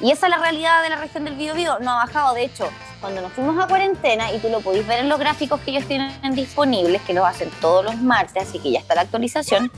y 0.01 0.11
esa 0.11 0.27
es 0.27 0.31
la 0.31 0.39
realidad 0.39 0.83
de 0.83 0.91
la 0.91 0.97
región 0.97 1.25
del 1.25 1.35
Biobío, 1.35 1.79
no 1.81 1.91
ha 1.91 2.07
bajado. 2.07 2.35
De 2.35 2.45
hecho, 2.45 2.69
cuando 3.01 3.21
nos 3.21 3.33
fuimos 3.33 3.63
a 3.63 3.67
cuarentena, 3.67 4.33
y 4.33 4.39
tú 4.39 4.49
lo 4.49 4.61
podéis 4.61 4.87
ver 4.87 5.01
en 5.01 5.09
los 5.09 5.19
gráficos 5.19 5.61
que 5.61 5.73
ellos 5.73 5.87
tienen 5.87 6.35
disponibles, 6.35 7.03
que 7.03 7.15
los 7.15 7.25
hacen 7.25 7.51
todos 7.61 7.85
los 7.85 7.97
martes, 7.97 8.49
así 8.49 8.59
que 8.59 8.71
ya 8.71 8.79
está 8.79 8.95
la 8.95 9.03
actualización, 9.03 9.71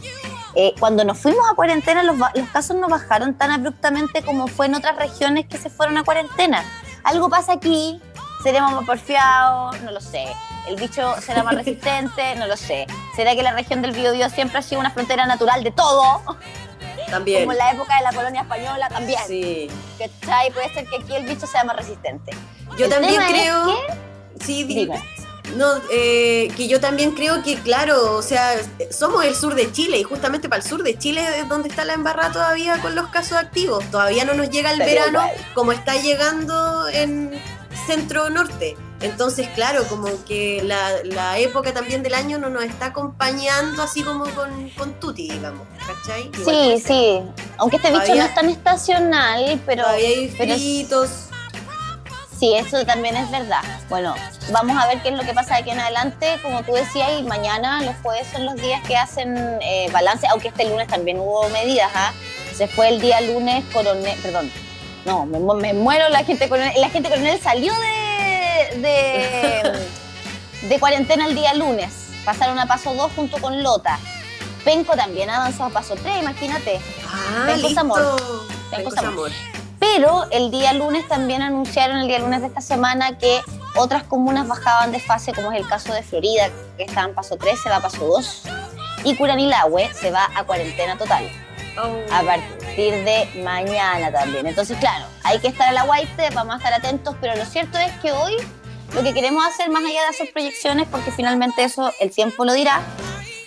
eh, 0.54 0.74
cuando 0.78 1.04
nos 1.04 1.18
fuimos 1.18 1.40
a 1.50 1.54
cuarentena 1.54 2.02
los, 2.02 2.16
casos 2.52 2.76
no 2.76 2.88
bajaron 2.88 3.34
tan 3.34 3.50
abruptamente 3.50 4.22
como 4.22 4.46
fue 4.48 4.66
en 4.66 4.74
otras 4.74 4.96
regiones 4.96 5.46
que 5.46 5.58
se 5.58 5.70
fueron 5.70 5.96
a 5.96 6.04
cuarentena. 6.04 6.62
Algo 7.04 7.28
pasa 7.28 7.54
aquí, 7.54 8.00
seremos 8.42 8.72
más 8.72 8.84
porfiados, 8.84 9.80
no 9.82 9.90
lo 9.90 10.00
sé. 10.00 10.26
El 10.68 10.76
bicho 10.76 11.16
será 11.20 11.42
más 11.42 11.54
resistente, 11.54 12.36
no 12.36 12.46
lo 12.46 12.56
sé. 12.56 12.86
¿Será 13.16 13.34
que 13.34 13.42
la 13.42 13.52
región 13.52 13.82
del 13.82 13.92
Biobío 13.92 14.28
siempre 14.30 14.58
ha 14.58 14.62
sido 14.62 14.80
una 14.80 14.90
frontera 14.90 15.26
natural 15.26 15.64
de 15.64 15.72
todo? 15.72 16.20
También. 17.10 17.40
Como 17.40 17.52
en 17.52 17.58
la 17.58 17.72
época 17.72 17.96
de 17.96 18.04
la 18.04 18.12
colonia 18.12 18.40
española 18.42 18.88
también. 18.88 19.20
Sí. 19.26 19.68
¿Cachai? 19.98 20.50
Puede 20.52 20.72
ser 20.72 20.86
que 20.86 20.96
aquí 20.96 21.14
el 21.14 21.26
bicho 21.26 21.46
sea 21.46 21.64
más 21.64 21.76
resistente. 21.76 22.32
Yo 22.78 22.88
también 22.88 23.20
creo. 23.28 23.74
Sí, 24.40 24.64
dime. 24.64 25.00
No, 25.56 25.66
eh, 25.90 26.50
que 26.56 26.66
yo 26.66 26.80
también 26.80 27.12
creo 27.12 27.42
que, 27.42 27.56
claro, 27.56 28.16
o 28.16 28.22
sea, 28.22 28.54
somos 28.90 29.24
el 29.24 29.34
sur 29.34 29.54
de 29.54 29.70
Chile 29.70 29.98
y 29.98 30.02
justamente 30.02 30.48
para 30.48 30.62
el 30.62 30.68
sur 30.68 30.82
de 30.82 30.96
Chile 30.96 31.22
es 31.38 31.48
donde 31.48 31.68
está 31.68 31.84
la 31.84 31.92
embarrada 31.92 32.32
todavía 32.32 32.80
con 32.80 32.94
los 32.94 33.08
casos 33.08 33.36
activos. 33.36 33.84
Todavía 33.90 34.24
no 34.24 34.34
nos 34.34 34.48
llega 34.50 34.72
el 34.72 34.78
verano 34.78 35.20
como 35.54 35.72
está 35.72 35.96
llegando 35.96 36.88
en 36.88 37.32
centro 37.86 38.30
norte. 38.30 38.76
Entonces, 39.02 39.48
claro, 39.54 39.84
como 39.88 40.08
que 40.24 40.62
la, 40.62 41.38
época 41.38 41.72
también 41.72 42.02
del 42.02 42.14
año 42.14 42.38
no 42.38 42.48
nos 42.50 42.64
está 42.64 42.86
acompañando 42.86 43.82
así 43.82 44.02
como 44.02 44.24
con, 44.26 44.70
con 44.70 44.92
Tuti, 45.00 45.28
digamos, 45.30 45.66
¿cachai? 45.86 46.30
sí, 46.44 46.82
sí. 46.84 47.22
Aunque 47.58 47.76
este 47.76 47.90
bicho 47.90 48.14
no 48.14 48.22
es 48.22 48.34
tan 48.34 48.48
estacional, 48.48 49.60
pero. 49.66 49.82
Todavía 49.82 50.08
hay 50.08 50.28
fritos. 50.28 51.10
Sí, 52.38 52.54
eso 52.56 52.84
también 52.84 53.16
es 53.16 53.30
verdad. 53.30 53.62
Bueno, 53.88 54.16
vamos 54.50 54.76
a 54.76 54.88
ver 54.88 55.00
qué 55.00 55.10
es 55.10 55.14
lo 55.16 55.22
que 55.22 55.32
pasa 55.32 55.54
de 55.54 55.60
aquí 55.60 55.70
en 55.70 55.78
adelante. 55.78 56.40
Como 56.42 56.62
tú 56.64 56.72
decías, 56.72 57.08
y 57.20 57.22
mañana, 57.22 57.80
los 57.82 57.94
jueves 58.02 58.26
son 58.32 58.46
los 58.46 58.56
días 58.56 58.82
que 58.84 58.96
hacen 58.96 59.36
eh, 59.62 59.88
balance, 59.92 60.26
aunque 60.26 60.48
este 60.48 60.68
lunes 60.68 60.88
también 60.88 61.20
hubo 61.20 61.48
medidas. 61.50 61.90
¿ah? 61.94 62.12
Se 62.52 62.66
fue 62.66 62.88
el 62.88 63.00
día 63.00 63.20
lunes 63.20 63.64
coronel, 63.72 64.18
perdón, 64.20 64.50
no, 65.04 65.24
me, 65.26 65.72
muero, 65.72 66.08
la 66.08 66.24
gente 66.24 66.48
coronel, 66.48 66.72
la 66.80 66.90
gente 66.90 67.08
coronel 67.08 67.40
salió 67.40 67.72
de, 67.72 68.11
de, 68.76 69.88
de 70.68 70.80
cuarentena 70.80 71.26
el 71.26 71.34
día 71.34 71.54
lunes. 71.54 72.08
Pasaron 72.24 72.58
a 72.58 72.66
paso 72.66 72.94
2 72.94 73.12
junto 73.14 73.38
con 73.38 73.62
Lota. 73.62 73.98
Penco 74.64 74.94
también 74.94 75.28
avanzó 75.28 75.64
a 75.64 75.70
paso 75.70 75.94
3, 75.96 76.22
imagínate. 76.22 76.80
Ah, 77.06 77.44
Penco 77.46 77.66
listo. 77.66 77.80
Amor. 77.80 78.16
Penco, 78.70 78.90
Penco 78.90 79.06
amor. 79.06 79.30
Pero 79.80 80.26
el 80.30 80.52
día 80.52 80.72
lunes 80.72 81.08
también 81.08 81.42
anunciaron, 81.42 81.98
el 81.98 82.06
día 82.06 82.20
lunes 82.20 82.40
de 82.40 82.46
esta 82.46 82.60
semana, 82.60 83.18
que 83.18 83.40
otras 83.74 84.04
comunas 84.04 84.46
bajaban 84.46 84.92
de 84.92 85.00
fase, 85.00 85.32
como 85.32 85.50
es 85.50 85.60
el 85.60 85.68
caso 85.68 85.92
de 85.92 86.02
Florida, 86.02 86.50
que 86.76 86.84
está 86.84 87.02
en 87.02 87.14
paso 87.14 87.36
3, 87.36 87.60
se 87.60 87.68
va 87.68 87.76
a 87.76 87.82
paso 87.82 88.06
2. 88.06 88.42
Y 89.04 89.16
Curanilahue 89.16 89.92
se 89.92 90.12
va 90.12 90.30
a 90.36 90.44
cuarentena 90.44 90.96
total. 90.96 91.28
A 91.76 92.22
partir 92.22 93.04
de 93.04 93.28
mañana 93.42 94.12
también. 94.12 94.46
Entonces, 94.46 94.76
claro, 94.78 95.06
hay 95.22 95.38
que 95.38 95.48
estar 95.48 95.68
a 95.68 95.72
la 95.72 95.84
white, 95.84 96.30
vamos 96.34 96.54
a 96.54 96.58
estar 96.58 96.72
atentos, 96.72 97.16
pero 97.20 97.34
lo 97.36 97.44
cierto 97.44 97.78
es 97.78 97.92
que 98.00 98.12
hoy 98.12 98.36
lo 98.94 99.02
que 99.02 99.14
queremos 99.14 99.44
hacer, 99.46 99.70
más 99.70 99.82
allá 99.82 100.02
de 100.02 100.08
hacer 100.08 100.32
proyecciones, 100.32 100.86
porque 100.88 101.10
finalmente 101.10 101.64
eso 101.64 101.92
el 101.98 102.10
tiempo 102.10 102.44
lo 102.44 102.52
dirá, 102.52 102.82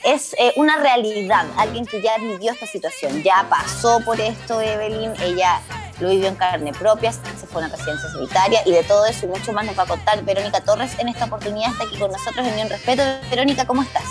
es 0.03 0.33
eh, 0.39 0.53
una 0.55 0.77
realidad. 0.77 1.45
Alguien 1.57 1.85
que 1.85 2.01
ya 2.01 2.17
vivió 2.17 2.51
esta 2.51 2.65
situación, 2.65 3.21
ya 3.23 3.45
pasó 3.49 3.99
por 4.01 4.19
esto, 4.19 4.59
Evelyn, 4.59 5.13
ella 5.21 5.61
lo 5.99 6.09
vivió 6.09 6.27
en 6.27 6.35
carne 6.35 6.73
propia, 6.73 7.11
se 7.11 7.47
fue 7.47 7.61
a 7.61 7.65
una 7.65 7.75
residencia 7.75 8.09
sanitaria 8.09 8.61
y 8.65 8.71
de 8.71 8.83
todo 8.83 9.05
eso 9.05 9.25
y 9.25 9.29
mucho 9.29 9.53
más 9.53 9.65
nos 9.65 9.77
va 9.77 9.83
a 9.83 9.87
contar 9.87 10.21
Verónica 10.23 10.61
Torres 10.61 10.91
en 10.99 11.07
esta 11.09 11.25
oportunidad. 11.25 11.71
Está 11.71 11.85
aquí 11.85 11.97
con 11.97 12.11
nosotros 12.11 12.45
en 12.45 12.59
Un 12.59 12.69
Respeto. 12.69 13.03
Verónica, 13.29 13.65
¿cómo 13.65 13.81
estás? 13.81 14.03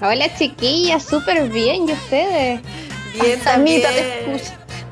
Hola 0.00 0.32
chiquillas, 0.36 1.04
súper 1.04 1.48
bien. 1.48 1.88
¿Y 1.88 1.92
ustedes? 1.92 2.60
Bien, 3.20 3.40
también. 3.40 3.82
te 3.82 4.40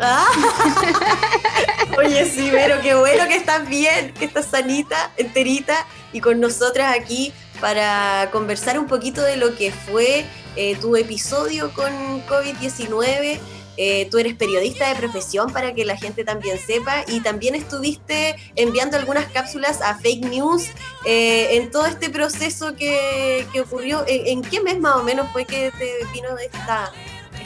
ah. 0.01 0.27
Oye, 1.99 2.25
sí, 2.25 2.49
pero 2.51 2.81
qué 2.81 2.95
bueno 2.95 3.29
que 3.29 3.37
estás 3.37 3.69
bien, 3.69 4.13
que 4.15 4.25
estás 4.25 4.47
sanita, 4.47 5.11
enterita 5.17 5.87
y 6.13 6.21
con 6.21 6.41
nosotras 6.41 6.97
aquí 6.99 7.33
para 7.61 8.29
conversar 8.33 8.79
un 8.79 8.87
poquito 8.87 9.23
de 9.23 9.37
lo 9.37 9.55
que 9.57 9.71
fue 9.71 10.25
eh, 10.57 10.77
tu 10.77 10.97
episodio 10.97 11.73
con 11.73 11.93
COVID-19 12.27 13.39
eh, 13.77 14.09
tú 14.11 14.19
eres 14.19 14.35
periodista 14.35 14.89
de 14.89 14.95
profesión 14.95 15.53
para 15.53 15.75
que 15.75 15.85
la 15.85 15.97
gente 15.97 16.25
también 16.25 16.59
sepa 16.59 17.05
y 17.09 17.21
también 17.21 17.55
estuviste 17.55 18.37
enviando 18.55 18.97
algunas 18.97 19.27
cápsulas 19.27 19.81
a 19.83 19.97
fake 19.99 20.27
news 20.27 20.69
eh, 21.05 21.57
en 21.57 21.71
todo 21.71 21.87
este 21.87 22.11
proceso 22.11 22.77
que, 22.77 23.47
ocurrió. 23.61 24.05
¿En, 24.07 24.43
qué 24.43 24.61
mes 24.61 24.79
más 24.79 24.97
o 24.97 25.03
menos 25.03 25.27
fue 25.33 25.45
que 25.45 25.73
te 25.79 26.07
vino 26.13 26.29
esta, 26.39 26.93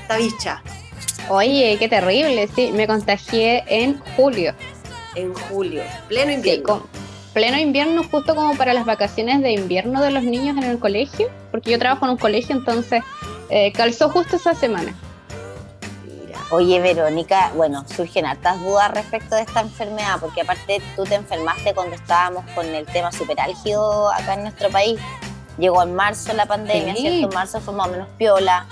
esta 0.08 0.16
bicha? 0.16 0.62
Oye, 1.28 1.76
qué 1.78 1.88
terrible, 1.88 2.48
sí, 2.54 2.70
me 2.72 2.86
contagié 2.86 3.64
en 3.66 4.00
julio. 4.16 4.54
En 5.14 5.34
julio, 5.34 5.82
pleno 6.08 6.32
invierno. 6.32 6.86
pleno 7.34 7.58
invierno, 7.58 8.02
justo 8.10 8.34
como 8.34 8.56
para 8.56 8.72
las 8.72 8.86
vacaciones 8.86 9.42
de 9.42 9.52
invierno 9.52 10.00
de 10.00 10.10
los 10.10 10.22
niños 10.22 10.56
en 10.56 10.64
el 10.64 10.78
colegio, 10.78 11.28
porque 11.50 11.70
yo 11.70 11.78
trabajo 11.78 12.06
en 12.06 12.12
un 12.12 12.16
colegio, 12.16 12.56
entonces 12.56 13.02
eh, 13.50 13.72
calzó 13.72 14.08
justo 14.08 14.36
esa 14.36 14.54
semana. 14.54 14.94
Oye, 16.50 16.80
Verónica, 16.80 17.52
bueno, 17.54 17.84
surgen 17.94 18.24
hartas 18.24 18.58
dudas 18.62 18.90
respecto 18.90 19.34
de 19.34 19.42
esta 19.42 19.60
enfermedad, 19.60 20.16
porque 20.18 20.40
aparte 20.40 20.80
tú 20.96 21.04
te 21.04 21.16
enfermaste 21.16 21.74
cuando 21.74 21.94
estábamos 21.94 22.50
con 22.54 22.64
el 22.66 22.86
tema 22.86 23.12
superálgido 23.12 24.10
acá 24.10 24.34
en 24.34 24.42
nuestro 24.44 24.70
país. 24.70 24.98
Llegó 25.58 25.82
en 25.82 25.94
marzo 25.94 26.32
la 26.32 26.46
pandemia, 26.46 26.94
¿cierto? 26.94 27.28
Marzo 27.34 27.60
fue 27.60 27.74
más 27.74 27.88
o 27.88 27.90
menos 27.90 28.08
piola. 28.16 28.66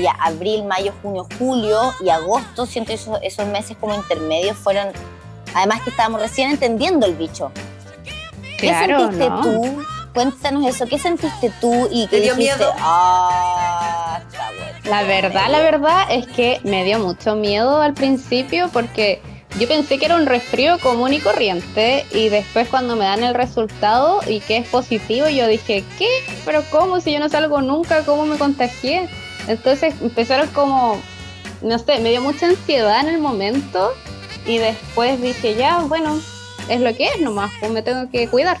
Ya 0.00 0.12
abril, 0.12 0.64
mayo, 0.64 0.92
junio, 1.02 1.26
julio 1.38 1.92
y 2.00 2.08
agosto, 2.08 2.66
siento 2.66 2.92
esos, 2.92 3.18
esos 3.22 3.46
meses 3.46 3.76
como 3.78 3.94
intermedios 3.94 4.56
fueron, 4.56 4.88
además 5.54 5.82
que 5.82 5.90
estábamos 5.90 6.20
recién 6.20 6.50
entendiendo 6.50 7.06
el 7.06 7.14
bicho. 7.14 7.52
¿Qué 8.58 8.68
sentiste 8.68 9.28
tú? 9.42 9.84
Cuéntanos 10.14 10.66
eso, 10.66 10.86
¿qué 10.86 10.98
sentiste 10.98 11.52
tú 11.60 11.88
y 11.90 12.06
qué 12.06 12.20
dio 12.20 12.34
dijiste? 12.34 12.58
Miedo? 12.58 12.72
Ah, 12.78 14.20
la 14.84 15.02
verdad, 15.04 15.48
la 15.48 15.60
verdad 15.60 16.04
es 16.10 16.26
que 16.26 16.60
me 16.64 16.84
dio 16.84 16.98
mucho 16.98 17.34
miedo 17.34 17.80
al 17.80 17.94
principio 17.94 18.68
porque 18.72 19.20
yo 19.58 19.68
pensé 19.68 19.98
que 19.98 20.06
era 20.06 20.16
un 20.16 20.26
resfrío 20.26 20.78
común 20.80 21.12
y 21.12 21.20
corriente 21.20 22.06
y 22.12 22.28
después 22.30 22.68
cuando 22.68 22.96
me 22.96 23.04
dan 23.04 23.22
el 23.22 23.34
resultado 23.34 24.20
y 24.26 24.40
que 24.40 24.56
es 24.58 24.68
positivo, 24.68 25.28
yo 25.28 25.46
dije, 25.46 25.84
¿qué? 25.98 26.08
¿Pero 26.44 26.62
cómo? 26.70 27.00
Si 27.00 27.12
yo 27.12 27.20
no 27.20 27.28
salgo 27.28 27.60
nunca, 27.60 28.04
¿cómo 28.04 28.24
me 28.24 28.38
contagié? 28.38 29.08
Entonces 29.48 29.94
empezaron 30.00 30.48
como, 30.48 31.00
no 31.62 31.78
sé, 31.78 31.98
me 31.98 32.10
dio 32.10 32.20
mucha 32.20 32.46
ansiedad 32.46 33.00
en 33.00 33.14
el 33.14 33.20
momento 33.20 33.92
y 34.46 34.58
después 34.58 35.20
dije, 35.20 35.54
ya, 35.54 35.80
bueno, 35.80 36.20
es 36.68 36.80
lo 36.80 36.94
que 36.94 37.06
es 37.06 37.20
nomás, 37.20 37.50
pues 37.60 37.72
me 37.72 37.82
tengo 37.82 38.10
que 38.10 38.28
cuidar. 38.28 38.58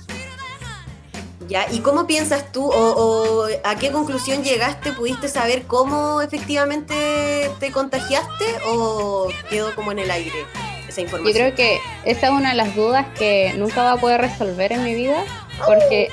¿Y 1.70 1.80
cómo 1.80 2.06
piensas 2.06 2.50
tú 2.50 2.64
o, 2.64 3.46
a 3.64 3.76
qué 3.76 3.90
conclusión 3.90 4.42
llegaste? 4.42 4.92
¿Pudiste 4.92 5.28
saber 5.28 5.64
cómo 5.64 6.22
efectivamente 6.22 7.50
te 7.60 7.70
contagiaste 7.70 8.44
o 8.68 9.28
quedó 9.50 9.74
como 9.74 9.92
en 9.92 9.98
el 9.98 10.10
aire 10.10 10.46
esa 10.88 11.02
información? 11.02 11.34
Yo 11.34 11.38
creo 11.38 11.54
que 11.54 11.78
esa 12.04 12.26
es 12.28 12.32
una 12.32 12.50
de 12.50 12.56
las 12.56 12.74
dudas 12.74 13.06
que 13.18 13.52
nunca 13.56 13.82
va 13.82 13.92
a 13.92 13.96
poder 13.98 14.20
resolver 14.20 14.72
en 14.72 14.84
mi 14.84 14.94
vida 14.94 15.24
porque 15.66 16.08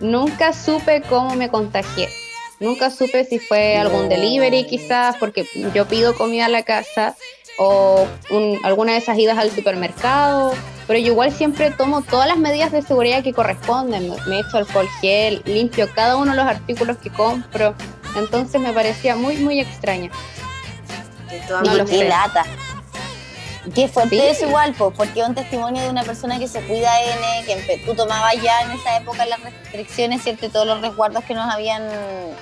nunca 0.00 0.52
supe 0.52 1.02
cómo 1.02 1.34
me 1.34 1.48
contagié. 1.48 2.08
Nunca 2.64 2.90
supe 2.90 3.24
si 3.24 3.38
fue 3.38 3.76
algún 3.76 4.08
delivery 4.08 4.64
quizás, 4.64 5.16
porque 5.20 5.46
yo 5.74 5.86
pido 5.86 6.14
comida 6.14 6.46
a 6.46 6.48
la 6.48 6.62
casa 6.62 7.14
o 7.58 8.08
alguna 8.64 8.92
de 8.92 8.98
esas 8.98 9.16
idas 9.18 9.38
al 9.38 9.50
supermercado 9.50 10.52
pero 10.86 10.98
yo 10.98 11.12
igual 11.12 11.32
siempre 11.32 11.70
tomo 11.70 12.02
todas 12.02 12.28
las 12.28 12.38
medidas 12.38 12.70
de 12.72 12.82
seguridad 12.82 13.22
que 13.22 13.32
corresponden. 13.32 14.12
Me 14.26 14.40
echo 14.40 14.58
alcohol 14.58 14.88
gel, 15.00 15.42
limpio 15.46 15.88
cada 15.94 16.16
uno 16.16 16.32
de 16.32 16.36
los 16.36 16.46
artículos 16.46 16.98
que 16.98 17.10
compro. 17.10 17.74
Entonces 18.16 18.60
me 18.60 18.72
parecía 18.72 19.16
muy, 19.16 19.36
muy 19.36 19.60
extraña. 19.60 20.10
No 21.64 21.74
lo 21.74 21.84
qué 21.86 22.04
lata. 22.04 22.44
Qué 23.72 23.88
fuerte 23.88 24.30
es 24.30 24.42
igual, 24.42 24.74
porque 24.74 25.20
es 25.20 25.28
un 25.28 25.34
testimonio 25.34 25.82
de 25.82 25.88
una 25.88 26.02
persona 26.02 26.38
que 26.38 26.48
se 26.48 26.60
cuida 26.62 27.00
N, 27.00 27.44
que 27.46 27.82
tú 27.86 27.94
tomabas 27.94 28.34
ya 28.42 28.62
en 28.62 28.72
esa 28.72 28.96
época 28.96 29.24
las 29.24 29.40
restricciones, 29.40 30.22
¿cierto? 30.22 30.46
Y 30.46 30.48
todos 30.50 30.66
los 30.66 30.80
resguardos 30.80 31.24
que 31.24 31.34
nos 31.34 31.50
habían 31.50 31.82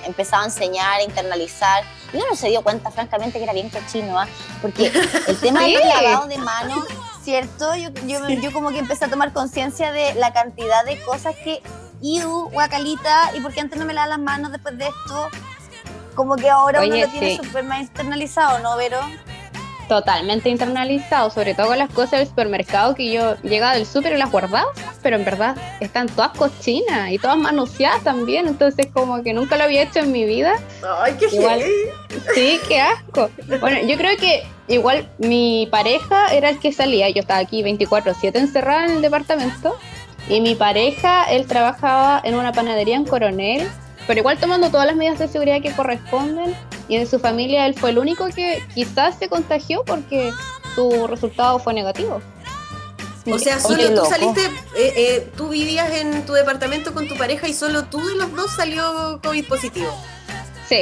empezado 0.05 0.43
a 0.43 0.45
enseñar, 0.45 0.99
a 0.99 1.03
internalizar. 1.03 1.83
Y 2.11 2.17
uno 2.17 2.25
no 2.31 2.35
se 2.35 2.49
dio 2.49 2.61
cuenta, 2.61 2.91
francamente, 2.91 3.37
que 3.37 3.43
era 3.43 3.53
bien 3.53 3.69
cochino, 3.69 4.19
¿ah? 4.19 4.27
Porque 4.61 4.91
el 5.27 5.39
tema 5.39 5.61
del 5.63 5.79
lavado 5.79 6.27
de 6.27 6.37
manos 6.39 6.85
¿cierto? 7.23 7.73
Yo, 7.75 7.89
yo, 8.41 8.51
como 8.51 8.69
que 8.69 8.79
empecé 8.79 9.05
a 9.05 9.07
tomar 9.07 9.31
conciencia 9.33 9.91
de 9.91 10.13
la 10.15 10.33
cantidad 10.33 10.83
de 10.85 11.01
cosas 11.03 11.35
que, 11.43 11.61
iu, 12.01 12.49
guacalita, 12.49 13.31
y 13.35 13.39
porque 13.39 13.61
antes 13.61 13.79
no 13.79 13.85
me 13.85 13.93
lavaba 13.93 14.17
las 14.17 14.19
manos 14.19 14.51
después 14.51 14.77
de 14.77 14.85
esto, 14.87 15.29
como 16.15 16.35
que 16.35 16.49
ahora 16.49 16.81
uno 16.81 16.95
lo 16.95 17.07
tiene 17.07 17.37
súper 17.37 17.63
más 17.63 17.81
internalizado, 17.81 18.59
¿no, 18.59 18.75
Vero? 18.75 18.99
Totalmente 19.93 20.49
internalizado, 20.49 21.29
sobre 21.29 21.53
todo 21.53 21.67
con 21.67 21.77
las 21.77 21.87
cosas 21.91 22.13
del 22.13 22.27
supermercado 22.27 22.95
que 22.95 23.11
yo 23.11 23.35
llegaba 23.43 23.75
del 23.75 23.85
súper 23.85 24.13
y 24.13 24.17
las 24.17 24.31
guardaba, 24.31 24.65
pero 25.03 25.17
en 25.17 25.23
verdad 25.23 25.55
están 25.81 26.07
todas 26.07 26.31
cochinas 26.31 27.11
y 27.11 27.19
todas 27.19 27.37
manoseadas 27.37 28.03
también, 28.03 28.47
entonces 28.47 28.87
como 28.91 29.21
que 29.21 29.33
nunca 29.33 29.55
lo 29.55 29.65
había 29.65 29.83
hecho 29.83 29.99
en 29.99 30.11
mi 30.11 30.25
vida. 30.25 30.55
Ay, 30.99 31.13
qué 31.19 31.27
Igual, 31.35 31.61
Sí, 32.33 32.59
qué 32.67 32.81
asco. 32.81 33.29
Bueno, 33.59 33.87
yo 33.87 33.95
creo 33.95 34.17
que 34.17 34.43
igual 34.67 35.07
mi 35.19 35.67
pareja 35.69 36.33
era 36.33 36.49
el 36.49 36.57
que 36.57 36.71
salía, 36.71 37.07
yo 37.11 37.21
estaba 37.21 37.41
aquí 37.41 37.61
24/7 37.61 38.39
encerrada 38.39 38.85
en 38.85 38.93
el 38.93 39.01
departamento 39.03 39.77
y 40.27 40.41
mi 40.41 40.55
pareja, 40.55 41.25
él 41.25 41.45
trabajaba 41.45 42.19
en 42.23 42.33
una 42.33 42.51
panadería 42.51 42.95
en 42.95 43.05
Coronel, 43.05 43.69
pero 44.07 44.19
igual 44.19 44.37
tomando 44.37 44.69
todas 44.69 44.87
las 44.87 44.95
medidas 44.95 45.19
de 45.19 45.27
seguridad 45.27 45.61
que 45.61 45.71
corresponden 45.73 46.55
y 46.87 46.95
en 46.97 47.07
su 47.07 47.19
familia 47.19 47.65
él 47.65 47.73
fue 47.73 47.91
el 47.91 47.99
único 47.99 48.27
que 48.27 48.63
quizás 48.73 49.17
se 49.17 49.29
contagió 49.29 49.83
porque 49.85 50.31
su 50.75 51.07
resultado 51.07 51.59
fue 51.59 51.73
negativo. 51.73 52.21
O 53.31 53.39
sea, 53.39 53.59
solo 53.59 54.01
tú 54.01 54.05
saliste, 54.05 54.41
eh, 54.75 54.93
eh, 54.97 55.31
tú 55.37 55.49
vivías 55.49 55.89
en 55.93 56.25
tu 56.25 56.33
departamento 56.33 56.93
con 56.93 57.07
tu 57.07 57.15
pareja 57.15 57.47
y 57.47 57.53
solo 57.53 57.85
tú 57.85 58.05
de 58.05 58.15
los 58.15 58.35
dos 58.35 58.51
salió 58.51 59.21
COVID 59.23 59.47
positivo. 59.47 59.89
Sí, 60.67 60.81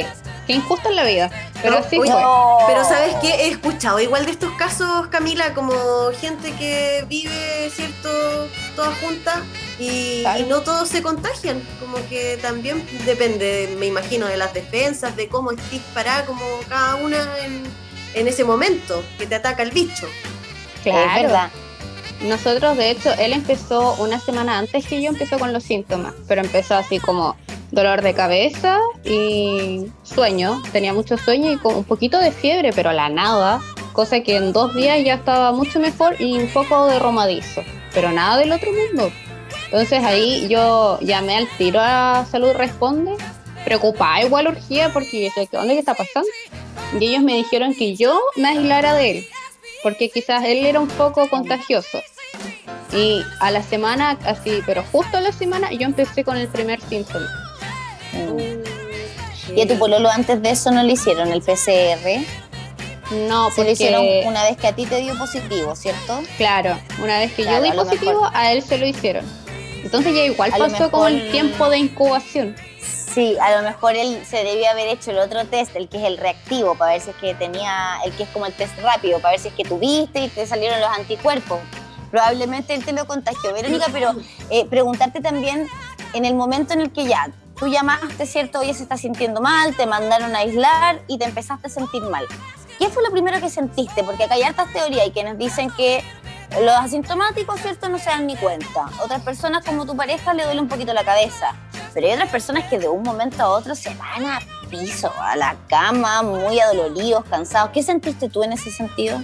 qué 0.52 0.58
injusto 0.58 0.90
en 0.90 0.96
la 0.96 1.04
vida. 1.04 1.32
Pero 1.62 1.84
sí 1.90 1.98
Pero 2.00 2.84
sabes 2.84 3.16
qué, 3.22 3.30
he 3.30 3.48
escuchado 3.50 4.00
igual 4.00 4.26
de 4.26 4.32
estos 4.32 4.52
casos, 4.54 5.08
Camila, 5.08 5.54
como 5.54 5.74
gente 6.20 6.52
que 6.54 7.06
vive, 7.08 7.70
¿cierto? 7.74 8.48
Todas 8.76 8.98
juntas 9.00 9.40
y, 9.80 10.24
no 10.48 10.62
todos 10.62 10.90
se 10.90 11.02
contagian. 11.02 11.62
Como 11.80 11.98
que 12.10 12.38
también 12.42 12.86
depende, 13.06 13.76
me 13.80 13.88
imagino, 13.88 14.26
de 14.28 14.38
las 14.38 14.54
defensas, 14.54 15.16
de 15.16 15.28
cómo 15.28 15.52
estés 15.52 15.82
parada 15.94 16.26
como 16.26 16.44
cada 16.68 16.96
una 16.96 17.18
en, 17.44 18.28
ese 18.28 18.44
momento 18.44 19.04
que 19.18 19.26
te 19.26 19.36
ataca 19.36 19.64
el 19.64 19.72
bicho. 19.72 20.08
Claro. 20.84 21.12
Es 21.12 21.22
verdad. 21.24 21.50
nosotros, 22.22 22.78
de 22.78 22.92
hecho, 22.92 23.14
él 23.14 23.34
empezó 23.34 23.96
una 24.00 24.20
semana 24.20 24.58
antes 24.58 24.86
que 24.86 25.02
yo 25.02 25.10
empezó 25.10 25.40
con 25.40 25.54
los 25.54 25.64
síntomas, 25.64 26.14
pero 26.28 26.42
empezó 26.42 26.76
así 26.76 27.00
como 27.00 27.38
dolor 27.72 28.02
de 28.02 28.14
cabeza 28.14 28.80
y 29.04 29.86
sueño. 30.04 30.62
Tenía 30.72 30.94
mucho 30.94 31.18
sueño 31.18 31.52
y 31.52 31.58
con 31.58 31.76
un 31.76 31.84
poquito 31.84 32.20
de 32.20 32.32
fiebre, 32.32 32.72
pero 32.74 32.92
la 32.92 33.10
nada. 33.10 33.62
Cosa 33.94 34.22
que 34.22 34.38
en 34.38 34.54
dos 34.54 34.74
días 34.74 35.04
ya 35.04 35.16
estaba 35.16 35.52
mucho 35.52 35.80
mejor 35.80 36.16
y 36.22 36.38
un 36.38 36.48
poco 36.48 36.88
de 36.88 37.00
romadizo, 37.00 37.62
pero 37.94 38.12
nada 38.12 38.38
del 38.38 38.52
otro 38.52 38.72
mundo. 38.72 39.12
Entonces 39.66 40.04
ahí 40.04 40.48
yo 40.50 40.98
llamé 41.02 41.38
al 41.38 41.48
tiro 41.58 41.80
a 41.82 42.26
Salud 42.30 42.54
Responde, 42.54 43.12
preocupada 43.66 44.22
igual 44.22 44.48
urgía 44.48 44.92
porque 44.94 45.26
yo 45.26 45.30
sé, 45.32 45.48
¿qué 45.48 45.80
está 45.80 45.94
pasando? 45.94 46.30
Y 47.00 47.06
ellos 47.06 47.24
me 47.24 47.36
dijeron 47.36 47.74
que 47.74 47.96
yo 47.96 48.22
me 48.36 48.50
aislara 48.50 48.94
de 48.94 49.12
él, 49.12 49.28
porque 49.84 50.10
quizás 50.10 50.44
él 50.46 50.66
era 50.66 50.80
un 50.80 50.88
poco 50.88 51.30
contagioso. 51.30 52.02
Y 52.94 53.22
a 53.40 53.52
la 53.52 53.64
semana, 53.64 54.18
así, 54.26 54.62
pero 54.66 54.84
justo 54.92 55.18
a 55.18 55.22
la 55.22 55.32
semana, 55.32 55.72
yo 55.72 55.86
empecé 55.86 56.24
con 56.26 56.36
el 56.38 56.50
primer 56.50 56.82
síntoma. 56.82 57.51
¿Y 59.56 59.62
a 59.62 59.68
tu 59.68 59.78
pololo 59.78 60.10
antes 60.10 60.42
de 60.42 60.52
eso 60.52 60.72
no 60.72 60.84
le 60.84 60.94
hicieron 60.94 61.32
el 61.32 61.42
PCR? 61.42 62.24
No, 63.28 63.50
porque... 63.56 63.76
Se 63.76 63.92
lo 63.92 64.02
hicieron 64.02 64.28
una 64.28 64.44
vez 64.44 64.58
que 64.58 64.68
a 64.68 64.76
ti 64.76 64.86
te 64.86 64.98
dio 64.98 65.18
positivo, 65.18 65.76
¿cierto? 65.76 66.22
Claro, 66.38 66.78
una 67.04 67.20
vez 67.20 67.34
que 67.34 67.44
yo 67.44 67.62
di 67.62 67.72
positivo, 67.72 68.30
a 68.34 68.54
él 68.54 68.64
se 68.64 68.78
lo 68.78 68.86
hicieron. 68.86 69.26
Entonces 69.84 70.14
ya 70.14 70.24
igual 70.24 70.52
pasó 70.58 70.90
como 70.90 71.08
el 71.08 71.32
tiempo 71.32 71.70
de 71.70 71.80
incubación. 71.80 72.56
Sí, 73.14 73.36
a 73.42 73.58
lo 73.58 73.68
mejor 73.68 73.96
él 73.96 74.22
se 74.26 74.38
debió 74.38 74.70
haber 74.70 74.88
hecho 74.88 75.12
el 75.12 75.20
otro 75.20 75.46
test, 75.46 75.76
el 75.76 75.90
que 75.90 75.98
es 75.98 76.04
el 76.04 76.18
reactivo, 76.18 76.76
para 76.76 76.94
ver 76.94 77.02
si 77.02 77.10
es 77.10 77.16
que 77.18 77.34
tenía, 77.34 77.98
el 78.06 78.14
que 78.14 78.24
es 78.24 78.30
como 78.30 78.46
el 78.46 78.54
test 78.54 78.78
rápido, 78.80 79.20
para 79.20 79.32
ver 79.32 79.40
si 79.42 79.50
es 79.50 79.54
que 79.54 79.66
tuviste 79.66 80.22
y 80.22 80.30
te 80.30 80.48
salieron 80.48 80.80
los 80.80 80.90
anticuerpos. 80.98 81.60
Probablemente 82.10 82.74
él 82.74 82.86
te 82.86 82.94
lo 82.94 83.06
contagió, 83.06 83.54
Verónica, 83.54 83.88
pero 83.92 84.16
eh, 84.50 84.66
preguntarte 84.66 85.20
también 85.20 85.68
en 86.14 86.24
el 86.24 86.36
momento 86.36 86.74
en 86.74 86.82
el 86.82 86.92
que 86.92 87.06
ya 87.06 87.30
tú 87.62 87.68
llamaste, 87.68 88.26
¿cierto? 88.26 88.60
Oye, 88.62 88.74
se 88.74 88.82
está 88.82 88.98
sintiendo 88.98 89.40
mal, 89.40 89.76
te 89.78 89.86
mandaron 89.86 90.36
a 90.36 90.40
aislar 90.40 91.00
y 91.08 91.20
te 91.20 91.26
empezaste 91.26 91.68
a 91.68 91.70
sentir 91.70 92.02
mal. 92.02 92.26
¿Qué 92.80 92.90
fue 92.90 93.04
lo 93.04 93.12
primero 93.12 93.40
que 93.40 93.52
sentiste? 93.52 94.04
Porque 94.04 94.24
acá 94.24 94.34
hay 94.34 94.42
hartas 94.42 94.74
teorías 94.74 95.06
y 95.06 95.12
quienes 95.12 95.38
dicen 95.38 95.70
que 95.70 96.04
los 96.60 96.76
asintomáticos, 96.76 97.62
¿cierto? 97.62 97.88
No 97.88 98.00
se 98.00 98.10
dan 98.10 98.26
ni 98.26 98.36
cuenta. 98.36 98.90
Otras 99.04 99.22
personas 99.22 99.64
como 99.64 99.86
tu 99.86 99.96
pareja 99.96 100.34
le 100.34 100.44
duele 100.44 100.60
un 100.60 100.70
poquito 100.70 100.92
la 100.92 101.04
cabeza. 101.04 101.54
Pero 101.94 102.08
hay 102.08 102.14
otras 102.14 102.30
personas 102.30 102.68
que 102.68 102.80
de 102.80 102.90
un 102.90 103.04
momento 103.04 103.44
a 103.44 103.50
otro 103.50 103.76
se 103.76 103.94
van 103.94 104.26
a 104.26 104.40
piso, 104.72 105.14
a 105.20 105.36
la 105.36 105.56
cama, 105.70 106.24
muy 106.24 106.60
adoloridos, 106.60 107.26
cansados. 107.26 107.70
¿Qué 107.70 107.84
sentiste 107.84 108.28
tú 108.28 108.42
en 108.42 108.54
ese 108.54 108.72
sentido? 108.72 109.22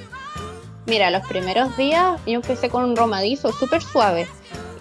Mira, 0.86 1.10
los 1.10 1.26
primeros 1.28 1.76
días 1.76 2.22
yo 2.28 2.34
empecé 2.34 2.70
con 2.70 2.84
un 2.84 2.96
romadizo 2.96 3.52
súper 3.52 3.82
suave 3.82 4.30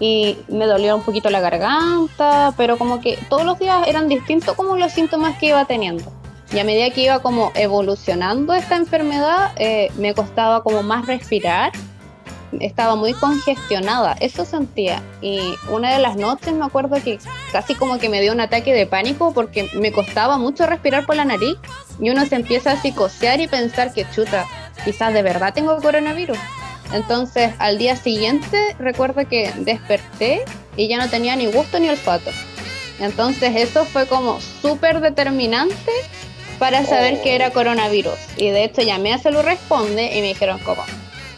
y 0.00 0.36
me 0.48 0.66
dolía 0.66 0.94
un 0.94 1.02
poquito 1.02 1.30
la 1.30 1.40
garganta, 1.40 2.52
pero 2.56 2.78
como 2.78 3.00
que 3.00 3.18
todos 3.28 3.44
los 3.44 3.58
días 3.58 3.86
eran 3.86 4.08
distintos 4.08 4.54
como 4.54 4.76
los 4.76 4.92
síntomas 4.92 5.38
que 5.38 5.46
iba 5.46 5.64
teniendo. 5.64 6.12
Y 6.52 6.58
a 6.58 6.64
medida 6.64 6.90
que 6.90 7.02
iba 7.02 7.18
como 7.20 7.50
evolucionando 7.54 8.54
esta 8.54 8.76
enfermedad, 8.76 9.52
eh, 9.56 9.90
me 9.96 10.14
costaba 10.14 10.62
como 10.62 10.82
más 10.82 11.06
respirar 11.06 11.72
estaba 12.60 12.96
muy 12.96 13.12
congestionada, 13.12 14.16
eso 14.20 14.44
sentía. 14.44 15.02
Y 15.20 15.40
una 15.70 15.92
de 15.92 16.00
las 16.00 16.16
noches 16.16 16.52
me 16.54 16.64
acuerdo 16.64 16.96
que 17.02 17.18
casi 17.52 17.74
como 17.74 17.98
que 17.98 18.08
me 18.08 18.20
dio 18.20 18.32
un 18.32 18.40
ataque 18.40 18.72
de 18.72 18.86
pánico 18.86 19.32
porque 19.32 19.68
me 19.74 19.92
costaba 19.92 20.38
mucho 20.38 20.66
respirar 20.66 21.06
por 21.06 21.16
la 21.16 21.24
nariz 21.24 21.56
y 22.00 22.10
uno 22.10 22.24
se 22.26 22.36
empieza 22.36 22.72
a 22.72 22.76
psicosear 22.76 23.40
y 23.40 23.48
pensar 23.48 23.92
que 23.92 24.06
chuta, 24.10 24.46
quizás 24.84 25.12
de 25.12 25.22
verdad 25.22 25.54
tengo 25.54 25.76
coronavirus. 25.80 26.38
Entonces 26.92 27.52
al 27.58 27.78
día 27.78 27.96
siguiente 27.96 28.76
recuerdo 28.78 29.26
que 29.28 29.52
desperté 29.58 30.44
y 30.76 30.88
ya 30.88 30.98
no 30.98 31.08
tenía 31.08 31.36
ni 31.36 31.46
gusto 31.46 31.78
ni 31.78 31.88
olfato. 31.88 32.30
Entonces 32.98 33.54
eso 33.56 33.84
fue 33.84 34.06
como 34.06 34.40
súper 34.40 35.00
determinante 35.00 35.92
para 36.58 36.84
saber 36.84 37.20
que 37.22 37.34
era 37.34 37.50
coronavirus. 37.50 38.18
Y 38.36 38.50
de 38.50 38.64
hecho 38.64 38.82
llamé 38.82 39.12
a 39.12 39.18
Salud 39.18 39.42
Responde 39.42 40.16
y 40.16 40.20
me 40.20 40.28
dijeron 40.28 40.58
como, 40.60 40.82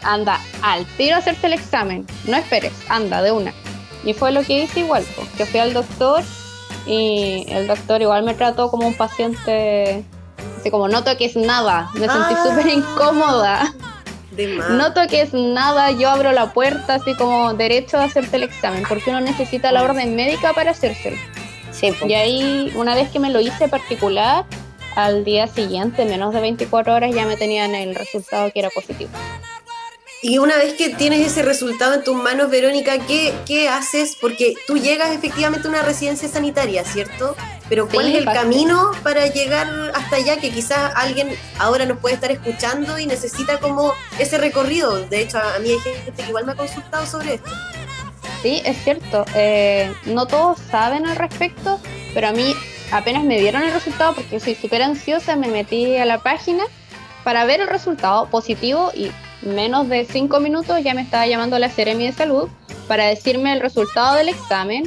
anda 0.03 0.39
al 0.61 0.85
tiro 0.97 1.15
a 1.15 1.19
hacerte 1.19 1.47
el 1.47 1.53
examen, 1.53 2.05
no 2.25 2.37
esperes, 2.37 2.73
anda 2.87 3.21
de 3.21 3.31
una. 3.31 3.53
Y 4.05 4.13
fue 4.13 4.31
lo 4.31 4.43
que 4.43 4.63
hice 4.63 4.81
igual, 4.81 5.05
que 5.37 5.45
fui 5.45 5.59
al 5.59 5.73
doctor 5.73 6.23
y 6.85 7.45
el 7.49 7.67
doctor 7.67 8.01
igual 8.01 8.23
me 8.23 8.33
trató 8.33 8.71
como 8.71 8.87
un 8.87 8.93
paciente, 8.93 10.05
así 10.57 10.71
como 10.71 10.87
no 10.87 11.03
toques 11.03 11.35
nada, 11.35 11.89
me 11.95 12.07
sentí 12.07 12.33
ah. 12.35 12.43
súper 12.43 12.67
incómoda. 12.67 13.73
No 14.47 14.93
toques 14.93 15.33
nada, 15.33 15.91
yo 15.91 16.09
abro 16.09 16.31
la 16.31 16.53
puerta 16.53 16.95
así 16.95 17.15
como 17.15 17.53
derecho 17.53 17.97
a 17.97 18.03
hacerte 18.03 18.37
el 18.37 18.43
examen, 18.43 18.83
porque 18.87 19.09
uno 19.09 19.21
necesita 19.21 19.71
la 19.71 19.83
orden 19.83 20.15
médica 20.15 20.53
para 20.53 20.71
hacérselo. 20.71 21.17
Sí, 21.71 21.91
Y 22.07 22.13
ahí, 22.13 22.73
una 22.75 22.95
vez 22.95 23.09
que 23.09 23.19
me 23.19 23.29
lo 23.29 23.39
hice 23.39 23.67
particular, 23.67 24.45
al 24.95 25.23
día 25.23 25.47
siguiente, 25.47 26.05
menos 26.05 26.33
de 26.33 26.41
24 26.41 26.93
horas, 26.93 27.13
ya 27.13 27.25
me 27.25 27.37
tenían 27.37 27.75
el 27.75 27.95
resultado 27.95 28.51
que 28.51 28.59
era 28.59 28.69
positivo. 28.69 29.11
Y 30.21 30.37
una 30.37 30.57
vez 30.57 30.73
que 30.73 30.89
tienes 30.89 31.25
ese 31.25 31.43
resultado 31.43 31.93
en 31.93 32.03
tus 32.03 32.15
manos, 32.15 32.49
Verónica, 32.49 32.99
¿qué, 32.99 33.33
¿qué, 33.45 33.69
haces? 33.69 34.17
Porque 34.19 34.53
tú 34.67 34.77
llegas 34.77 35.11
efectivamente 35.11 35.67
a 35.67 35.71
una 35.71 35.81
residencia 35.81 36.27
sanitaria, 36.27 36.83
¿cierto? 36.83 37.37
Pero 37.69 37.87
¿cuál 37.87 38.09
es 38.09 38.15
el 38.15 38.25
camino 38.25 38.91
para 39.01 39.27
llegar 39.27 39.67
hasta 39.93 40.17
allá? 40.17 40.37
Que 40.37 40.51
quizás 40.51 40.91
alguien 40.95 41.29
ahora 41.57 41.85
nos 41.85 41.99
puede 41.99 42.15
estar 42.15 42.31
escuchando 42.31 42.99
y 42.99 43.05
necesita 43.05 43.59
como 43.59 43.93
ese 44.17 44.37
recorrido. 44.37 44.99
De 45.07 45.21
hecho, 45.21 45.39
a 45.39 45.57
mí 45.59 45.69
hay 45.69 45.79
gente 45.79 46.11
que 46.11 46.27
igual 46.27 46.45
me 46.45 46.51
ha 46.51 46.55
consultado 46.55 47.05
sobre 47.05 47.35
esto. 47.35 47.51
Sí, 48.41 48.61
es 48.65 48.77
cierto. 48.83 49.23
Eh, 49.35 49.93
no 50.05 50.25
todos 50.25 50.59
saben 50.69 51.05
al 51.05 51.15
respecto, 51.15 51.79
pero 52.13 52.27
a 52.27 52.31
mí 52.33 52.55
apenas 52.91 53.23
me 53.23 53.39
dieron 53.39 53.63
el 53.63 53.71
resultado 53.71 54.15
porque 54.15 54.31
yo 54.31 54.39
soy 54.41 54.55
súper 54.55 54.81
ansiosa, 54.81 55.37
me 55.37 55.47
metí 55.47 55.95
a 55.95 56.05
la 56.05 56.19
página 56.19 56.63
para 57.23 57.45
ver 57.45 57.61
el 57.61 57.67
resultado 57.67 58.29
positivo 58.29 58.91
y 58.93 59.11
menos 59.41 59.87
de 59.89 60.05
cinco 60.05 60.39
minutos 60.39 60.83
ya 60.83 60.93
me 60.93 61.01
estaba 61.01 61.27
llamando 61.27 61.57
la 61.59 61.69
Seremi 61.69 62.05
de 62.05 62.11
Salud 62.11 62.49
para 62.87 63.05
decirme 63.05 63.53
el 63.53 63.61
resultado 63.61 64.15
del 64.15 64.29
examen 64.29 64.83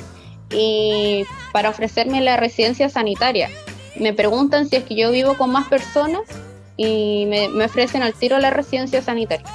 y 0.50 1.24
para 1.52 1.70
ofrecerme 1.70 2.20
la 2.20 2.36
residencia 2.36 2.88
sanitaria. 2.88 3.48
Me 3.96 4.12
preguntan 4.12 4.68
si 4.68 4.76
es 4.76 4.84
que 4.84 4.94
yo 4.94 5.10
vivo 5.10 5.36
con 5.36 5.50
más 5.50 5.68
personas 5.68 6.22
y 6.76 7.26
me, 7.26 7.48
me 7.48 7.64
ofrecen 7.64 8.02
al 8.02 8.14
tiro 8.14 8.38
la 8.38 8.50
residencia 8.50 9.02
sanitaria. 9.02 9.46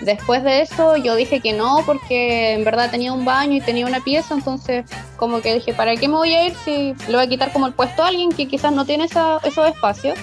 Después 0.00 0.42
de 0.42 0.62
eso 0.62 0.96
yo 0.96 1.14
dije 1.14 1.40
que 1.40 1.52
no 1.52 1.82
porque 1.84 2.54
en 2.54 2.64
verdad 2.64 2.90
tenía 2.90 3.12
un 3.12 3.26
baño 3.26 3.56
y 3.56 3.60
tenía 3.60 3.86
una 3.86 4.00
pieza, 4.00 4.34
entonces 4.34 4.86
como 5.16 5.42
que 5.42 5.54
dije, 5.54 5.74
¿para 5.74 5.94
qué 5.96 6.08
me 6.08 6.14
voy 6.14 6.34
a 6.34 6.46
ir 6.46 6.54
si 6.64 6.94
le 7.06 7.14
voy 7.14 7.24
a 7.24 7.28
quitar 7.28 7.52
como 7.52 7.66
el 7.66 7.74
puesto 7.74 8.02
a 8.02 8.08
alguien 8.08 8.30
que 8.30 8.48
quizás 8.48 8.72
no 8.72 8.86
tiene 8.86 9.04
esa, 9.04 9.38
esos 9.44 9.68
espacios? 9.68 10.18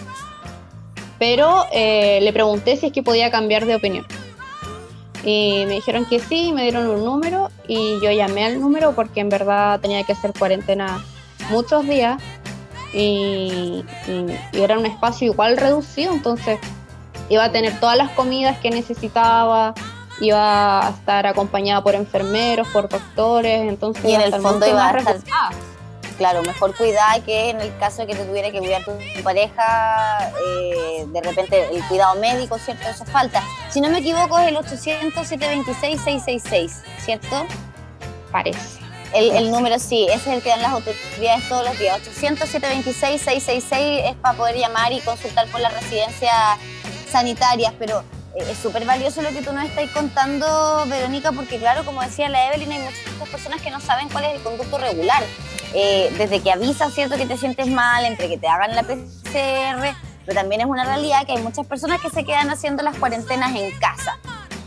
Pero 1.20 1.66
eh, 1.72 2.20
le 2.22 2.34
pregunté 2.34 2.78
si 2.78 2.88
es 2.88 2.94
que 2.94 3.04
podía 3.04 3.32
cambiar 3.32 3.66
de 3.66 3.76
opinión. 3.76 4.06
Y 5.24 5.66
me 5.68 5.76
dijeron 5.76 6.06
que 6.06 6.20
sí, 6.20 6.54
me 6.54 6.64
dieron 6.64 6.88
un 6.88 7.04
número 7.04 7.50
y 7.68 8.00
yo 8.02 8.12
llamé 8.12 8.46
al 8.46 8.62
número 8.62 8.94
porque 8.94 9.20
en 9.20 9.30
verdad 9.30 9.80
tenía 9.80 10.04
que 10.04 10.14
hacer 10.14 10.32
cuarentena 10.38 11.04
muchos 11.50 11.88
días 11.88 12.22
y, 12.94 13.84
era 14.54 14.78
un 14.78 14.86
espacio 14.86 15.32
igual 15.32 15.58
reducido, 15.58 16.14
entonces 16.14 16.60
iba 17.30 17.44
a 17.44 17.52
tener 17.52 17.80
todas 17.80 17.98
las 17.98 18.12
comidas 18.12 18.58
que 18.60 18.70
necesitaba, 18.70 19.74
iba 20.22 20.88
a 20.88 20.90
estar 20.92 21.28
acompañada 21.28 21.84
por 21.84 21.96
enfermeros, 21.96 22.68
por 22.70 22.88
doctores, 22.88 23.68
entonces 23.68 24.06
y 24.06 24.14
en 24.14 24.22
el 24.22 24.34
fondo 24.36 24.68
iba 24.68 24.88
a 24.88 24.98
estar, 24.98 25.18
claro, 26.18 26.42
mejor 26.44 26.76
cuidar 26.76 27.22
que 27.22 27.52
en 27.52 27.62
el 27.62 27.74
caso 27.78 28.02
de 28.02 28.08
que 28.08 28.16
te 28.16 28.26
tuviera 28.26 28.52
que 28.52 28.60
cuidar 28.60 28.84
tu, 28.84 28.92
pareja, 29.24 30.30
eh, 30.46 31.06
de 31.08 31.22
repente 31.22 31.70
el 31.74 31.82
cuidado 31.88 32.20
médico, 32.20 32.58
¿cierto? 32.58 32.90
Eso 32.90 33.06
falta. 33.06 33.42
Si 33.70 33.80
no 33.82 33.90
me 33.90 34.00
equivoco, 34.00 34.40
es 34.40 34.48
el 34.48 34.58
800-726-666, 34.58 36.82
¿cierto? 37.00 37.46
Parece. 38.32 38.80
El, 39.14 39.52
número 39.52 39.78
sí, 39.80 40.08
ese 40.10 40.30
es 40.30 40.38
el 40.38 40.42
que 40.42 40.50
dan 40.50 40.62
las 40.62 40.72
autoridades 40.72 41.48
todos 41.48 41.66
los 41.66 41.80
días. 41.80 42.02
800-726-666 42.02 44.10
es 44.10 44.18
para 44.18 44.38
poder 44.38 44.58
llamar 44.58 44.92
y 44.92 45.00
consultar 45.00 45.48
por 45.48 45.62
las 45.62 45.74
residencias 45.74 46.34
sanitarias, 47.10 47.74
pero 47.80 48.04
es 48.38 48.58
súper 48.58 48.86
valioso 48.86 49.22
lo 49.22 49.30
que 49.30 49.42
tú 49.42 49.52
nos 49.52 49.66
estás 49.66 49.90
contando, 49.92 50.86
Verónica, 50.88 51.32
porque 51.32 51.58
claro, 51.58 51.84
como 51.84 52.02
decía 52.02 52.30
la 52.30 52.48
Evelyn, 52.48 52.72
hay 52.72 52.80
muchas 52.80 53.30
personas 53.30 53.62
que 53.62 53.72
no 53.72 53.80
saben 53.80 54.10
cuál 54.10 54.26
es 54.26 54.36
el 54.36 54.42
conducto 54.42 54.78
regular. 54.78 55.24
Eh, 55.74 56.14
desde 56.18 56.42
que 56.42 56.52
avisas, 56.52 56.94
¿cierto?, 56.94 57.18
que 57.18 57.26
te 57.26 57.38
sientes 57.38 57.68
mal, 57.68 58.06
entre 58.06 58.30
que 58.30 58.38
te 58.38 58.48
hagan 58.48 58.76
la 58.76 58.84
PCR, 58.84 59.96
pero 60.26 60.40
también 60.40 60.62
es 60.62 60.68
una 60.68 60.86
realidad 60.86 61.26
que 61.26 61.34
hay 61.34 61.42
muchas 61.42 61.66
personas 61.66 62.00
que 62.00 62.10
se 62.10 62.24
quedan 62.24 62.50
haciendo 62.50 62.84
las 62.84 62.98
cuarentenas 62.98 63.56
en 63.56 63.72
casa. 63.80 64.18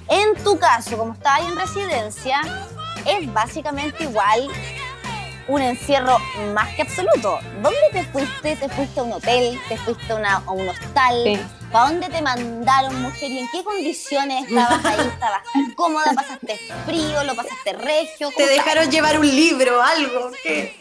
En 0.09 0.35
tu 0.43 0.59
caso, 0.59 0.99
como 0.99 1.15
estás 1.15 1.39
ahí 1.39 1.47
en 1.47 1.57
residencia, 1.57 2.41
es 3.07 3.33
básicamente 3.33 4.05
igual 4.05 4.49
un 5.51 5.61
encierro 5.63 6.17
más 6.55 6.69
que 6.75 6.83
absoluto. 6.83 7.41
¿Dónde 7.61 7.81
te 7.93 8.05
fuiste? 8.05 8.57
¿Te 8.57 8.69
fuiste 8.69 9.01
a 9.01 9.03
un 9.03 9.13
hotel? 9.13 9.59
¿Te 9.69 9.77
fuiste 9.77 10.13
a, 10.13 10.39
un 10.51 10.69
hostal? 10.69 11.41
¿Para 11.73 11.87
dónde 11.87 12.09
te 12.09 12.23
mandaron, 12.23 13.03
mujer? 13.03 13.31
¿Y 13.31 13.41
en 13.41 13.49
qué 13.53 13.65
condiciones 13.65 14.49
estabas 14.49 14.85
ahí? 14.85 15.07
¿Estabas 15.09 15.43
cómoda? 15.75 16.13
¿Pasaste 16.15 16.59
frío? 16.87 17.25
¿Lo 17.25 17.35
pasaste 17.35 17.73
regio? 17.73 18.31
¿Te 18.37 18.47
dejaron 18.47 18.91
llevar 18.91 19.19
un 19.19 19.27
libro, 19.27 19.83
algo? 19.83 20.31
¿Qué? 20.43 20.77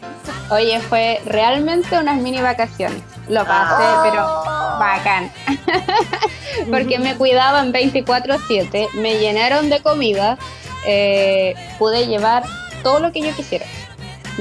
Oye, 0.50 0.80
fue 0.80 1.20
realmente 1.26 1.98
unas 1.98 2.16
mini 2.18 2.40
vacaciones. 2.40 3.02
Lo 3.28 3.44
pasé, 3.44 3.84
Ah. 3.84 4.00
pero 4.04 4.78
bacán. 4.78 5.32
Porque 6.70 6.98
me 6.98 7.16
cuidaban 7.16 7.72
24-7, 7.72 8.88
me 8.94 9.18
llenaron 9.18 9.68
de 9.68 9.80
comida, 9.80 10.38
eh, 10.86 11.54
pude 11.78 12.06
llevar 12.06 12.44
todo 12.82 12.98
lo 13.00 13.12
que 13.12 13.20
yo 13.20 13.34
quisiera. 13.34 13.66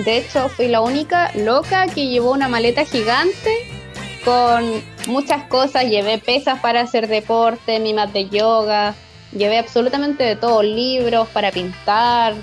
De 0.05 0.17
hecho, 0.17 0.47
fui 0.49 0.67
la 0.67 0.81
única 0.81 1.31
loca 1.35 1.87
que 1.87 2.07
llevó 2.07 2.31
una 2.31 2.47
maleta 2.47 2.85
gigante 2.85 3.69
con 4.23 4.81
muchas 5.07 5.43
cosas. 5.45 5.85
Llevé 5.85 6.19
pesas 6.19 6.59
para 6.59 6.81
hacer 6.81 7.07
deporte, 7.07 7.79
mi 7.79 7.93
mat 7.93 8.11
de 8.11 8.29
yoga, 8.29 8.95
llevé 9.33 9.57
absolutamente 9.57 10.23
de 10.23 10.35
todo, 10.35 10.63
libros 10.63 11.27
para 11.29 11.51
pintar, 11.51 12.33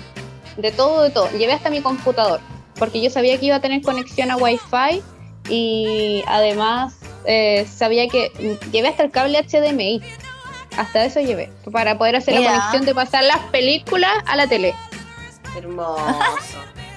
de 0.57 0.71
todo, 0.71 1.03
de 1.03 1.09
todo. 1.09 1.29
Llevé 1.31 1.53
hasta 1.53 1.69
mi 1.69 1.81
computador, 1.81 2.41
porque 2.77 3.01
yo 3.01 3.09
sabía 3.09 3.39
que 3.39 3.47
iba 3.47 3.55
a 3.55 3.61
tener 3.61 3.81
conexión 3.81 4.29
a 4.29 4.37
Wi-Fi 4.37 5.01
y 5.49 6.23
además 6.27 6.97
eh, 7.25 7.65
sabía 7.65 8.07
que 8.07 8.57
llevé 8.71 8.89
hasta 8.89 9.03
el 9.03 9.11
cable 9.11 9.43
HDMI. 9.43 10.01
Hasta 10.77 11.05
eso 11.05 11.19
llevé, 11.21 11.51
para 11.71 11.97
poder 11.97 12.17
hacer 12.17 12.35
Mira. 12.35 12.51
la 12.51 12.57
conexión 12.57 12.85
de 12.85 12.93
pasar 12.93 13.23
las 13.23 13.39
películas 13.49 14.11
a 14.27 14.35
la 14.35 14.45
tele. 14.45 14.75
Hermoso. 15.57 16.03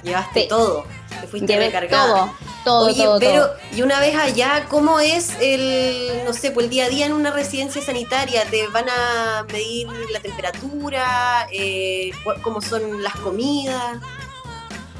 Llevaste 0.02 0.42
Sí. 0.42 0.48
todo. 0.48 0.84
Te 1.20 1.26
fuiste 1.26 1.52
Llevé 1.52 1.66
recargada. 1.66 2.06
todo, 2.14 2.30
todo, 2.64 2.86
Oye, 2.86 3.04
todo, 3.04 3.18
pero 3.18 3.46
todo. 3.48 3.56
y 3.76 3.82
una 3.82 3.98
vez 4.00 4.16
allá, 4.16 4.64
¿cómo 4.68 5.00
es 5.00 5.32
el, 5.40 6.22
no 6.24 6.32
sé, 6.32 6.50
pues 6.50 6.64
el 6.64 6.70
día 6.70 6.86
a 6.86 6.88
día 6.88 7.06
en 7.06 7.12
una 7.12 7.30
residencia 7.30 7.82
sanitaria? 7.82 8.44
¿Te 8.50 8.66
van 8.68 8.86
a 8.88 9.44
medir 9.52 9.88
la 10.12 10.20
temperatura? 10.20 11.46
Eh, 11.52 12.12
¿Cómo 12.42 12.60
son 12.62 13.02
las 13.02 13.14
comidas? 13.16 13.98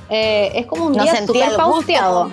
Eh, 0.09 0.51
es 0.57 0.67
como 0.67 0.87
un 0.87 0.93
No 0.97 1.03
día 1.05 1.25
súper 1.27 1.45
gusto, 1.45 1.57
pausteado. 1.57 2.31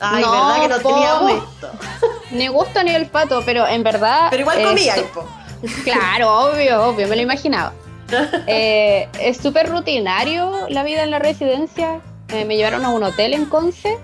Ay, 0.00 0.22
No, 0.22 0.30
¿verdad 0.30 0.60
que 0.62 0.68
no 0.68 0.78
po. 0.80 0.88
teníamos 0.94 1.32
esto? 1.32 1.70
Ni 2.30 2.48
gusto 2.48 2.82
ni 2.82 2.94
olfato, 2.94 3.42
pero 3.44 3.66
en 3.66 3.82
verdad. 3.82 4.28
Pero 4.30 4.42
igual 4.42 4.60
eh, 4.60 4.64
comía, 4.64 4.94
po. 5.14 5.26
Claro, 5.84 6.32
obvio, 6.50 6.84
obvio, 6.84 7.06
me 7.08 7.16
lo 7.16 7.22
imaginaba. 7.22 7.72
Eh, 8.46 9.08
es 9.20 9.36
súper 9.36 9.68
rutinario 9.68 10.68
la 10.68 10.82
vida 10.82 11.02
en 11.04 11.10
la 11.10 11.18
residencia. 11.18 12.00
Eh, 12.28 12.44
me 12.44 12.56
llevaron 12.56 12.84
a 12.84 12.90
un 12.90 13.02
hotel 13.02 13.34
en 13.34 13.46
Conce 13.46 13.96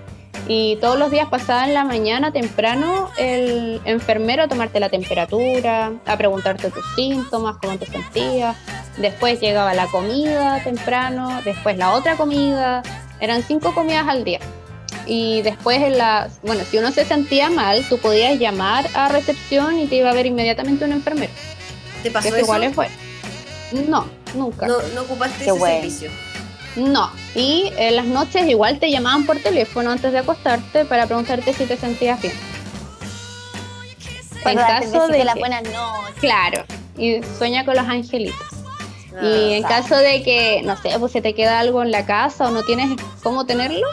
y 0.47 0.77
todos 0.77 0.97
los 0.97 1.11
días 1.11 1.27
pasaba 1.29 1.65
en 1.65 1.73
la 1.73 1.83
mañana 1.83 2.31
temprano 2.31 3.09
el 3.17 3.81
enfermero 3.85 4.43
a 4.43 4.47
tomarte 4.47 4.79
la 4.79 4.89
temperatura, 4.89 5.93
a 6.05 6.17
preguntarte 6.17 6.69
tus 6.69 6.85
síntomas, 6.95 7.57
cómo 7.61 7.77
te 7.77 7.85
sentías. 7.85 8.55
Después 8.97 9.39
llegaba 9.41 9.73
la 9.73 9.87
comida 9.87 10.63
temprano, 10.63 11.41
después 11.43 11.77
la 11.77 11.91
otra 11.93 12.15
comida. 12.15 12.81
Eran 13.19 13.43
cinco 13.43 13.73
comidas 13.73 14.07
al 14.07 14.23
día. 14.23 14.39
Y 15.05 15.41
después 15.41 15.81
en 15.81 15.97
la, 15.97 16.29
bueno, 16.43 16.63
si 16.69 16.77
uno 16.77 16.91
se 16.91 17.05
sentía 17.05 17.49
mal, 17.49 17.85
tú 17.87 17.97
podías 17.97 18.39
llamar 18.39 18.85
a 18.93 19.07
recepción 19.09 19.79
y 19.79 19.87
te 19.87 19.95
iba 19.95 20.09
a 20.09 20.13
ver 20.13 20.25
inmediatamente 20.25 20.85
un 20.85 20.91
enfermero. 20.91 21.31
¿Te 22.03 22.11
pasó 22.11 22.27
eso 22.27 22.37
eso? 22.37 22.45
igual 22.45 22.63
es 22.63 22.75
bueno. 22.75 22.93
No, 23.71 24.05
nunca. 24.35 24.67
No, 24.67 24.77
no 24.95 25.01
ocupaste 25.01 25.37
Qué 25.37 25.43
ese 25.49 25.51
bueno. 25.51 25.75
servicio. 25.75 26.09
No. 26.75 27.11
Y 27.35 27.71
en 27.77 27.95
las 27.95 28.05
noches 28.05 28.47
igual 28.47 28.79
te 28.79 28.91
llamaban 28.91 29.25
por 29.25 29.37
teléfono 29.39 29.91
antes 29.91 30.11
de 30.11 30.19
acostarte 30.19 30.85
para 30.85 31.07
preguntarte 31.07 31.53
si 31.53 31.65
te 31.65 31.75
sentías 31.75 32.21
bien. 32.21 32.33
Para 34.43 34.79
en 34.79 34.91
caso 34.91 35.07
de 35.07 35.23
las 35.23 35.35
buenas 35.35 35.63
noches. 35.63 36.15
Claro. 36.19 36.63
Y 36.97 37.21
sueña 37.37 37.65
con 37.65 37.75
los 37.75 37.87
angelitos. 37.87 38.37
Ah, 39.19 39.25
y 39.25 39.53
en 39.53 39.63
sabe. 39.63 39.73
caso 39.73 39.97
de 39.97 40.23
que, 40.23 40.61
no 40.63 40.77
sé, 40.77 40.91
pues 40.99 41.11
se 41.11 41.21
te 41.21 41.33
queda 41.33 41.59
algo 41.59 41.81
en 41.81 41.91
la 41.91 42.05
casa 42.05 42.47
o 42.47 42.51
no 42.51 42.63
tienes 42.63 42.89
cómo 43.23 43.45
tenerlo, 43.45 43.87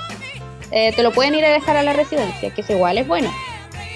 eh, 0.70 0.92
te 0.94 1.02
lo 1.02 1.12
pueden 1.12 1.34
ir 1.34 1.44
a 1.44 1.48
dejar 1.50 1.76
a 1.76 1.82
la 1.82 1.94
residencia, 1.94 2.50
que 2.52 2.60
es 2.60 2.70
igual 2.70 2.98
es 2.98 3.06
bueno. 3.08 3.32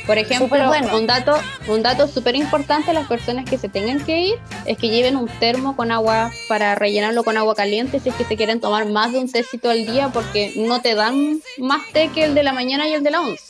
Por 0.08 0.16
ejemplo, 0.18 0.66
bueno. 0.66 0.96
un 0.96 1.06
dato 1.06 1.38
un 1.68 1.82
dato 1.82 2.08
súper 2.08 2.34
importante 2.34 2.90
a 2.90 2.94
las 2.94 3.06
personas 3.06 3.44
que 3.44 3.58
se 3.58 3.68
tengan 3.68 4.02
que 4.04 4.20
ir 4.22 4.34
es 4.64 4.76
que 4.78 4.88
lleven 4.88 5.16
un 5.16 5.28
termo 5.28 5.76
con 5.76 5.92
agua 5.92 6.32
para 6.48 6.74
rellenarlo 6.74 7.22
con 7.24 7.36
agua 7.36 7.54
caliente 7.54 8.00
si 8.00 8.08
es 8.08 8.14
que 8.16 8.24
se 8.24 8.34
quieren 8.36 8.58
tomar 8.58 8.86
más 8.86 9.12
de 9.12 9.18
un 9.18 9.30
tecito 9.30 9.68
al 9.68 9.84
día 9.86 10.08
porque 10.08 10.54
no 10.56 10.80
te 10.80 10.94
dan 10.94 11.40
más 11.58 11.82
té 11.92 12.08
que 12.08 12.24
el 12.24 12.34
de 12.34 12.42
la 12.42 12.52
mañana 12.54 12.88
y 12.88 12.94
el 12.94 13.02
de 13.04 13.10
la 13.10 13.20
once. 13.20 13.44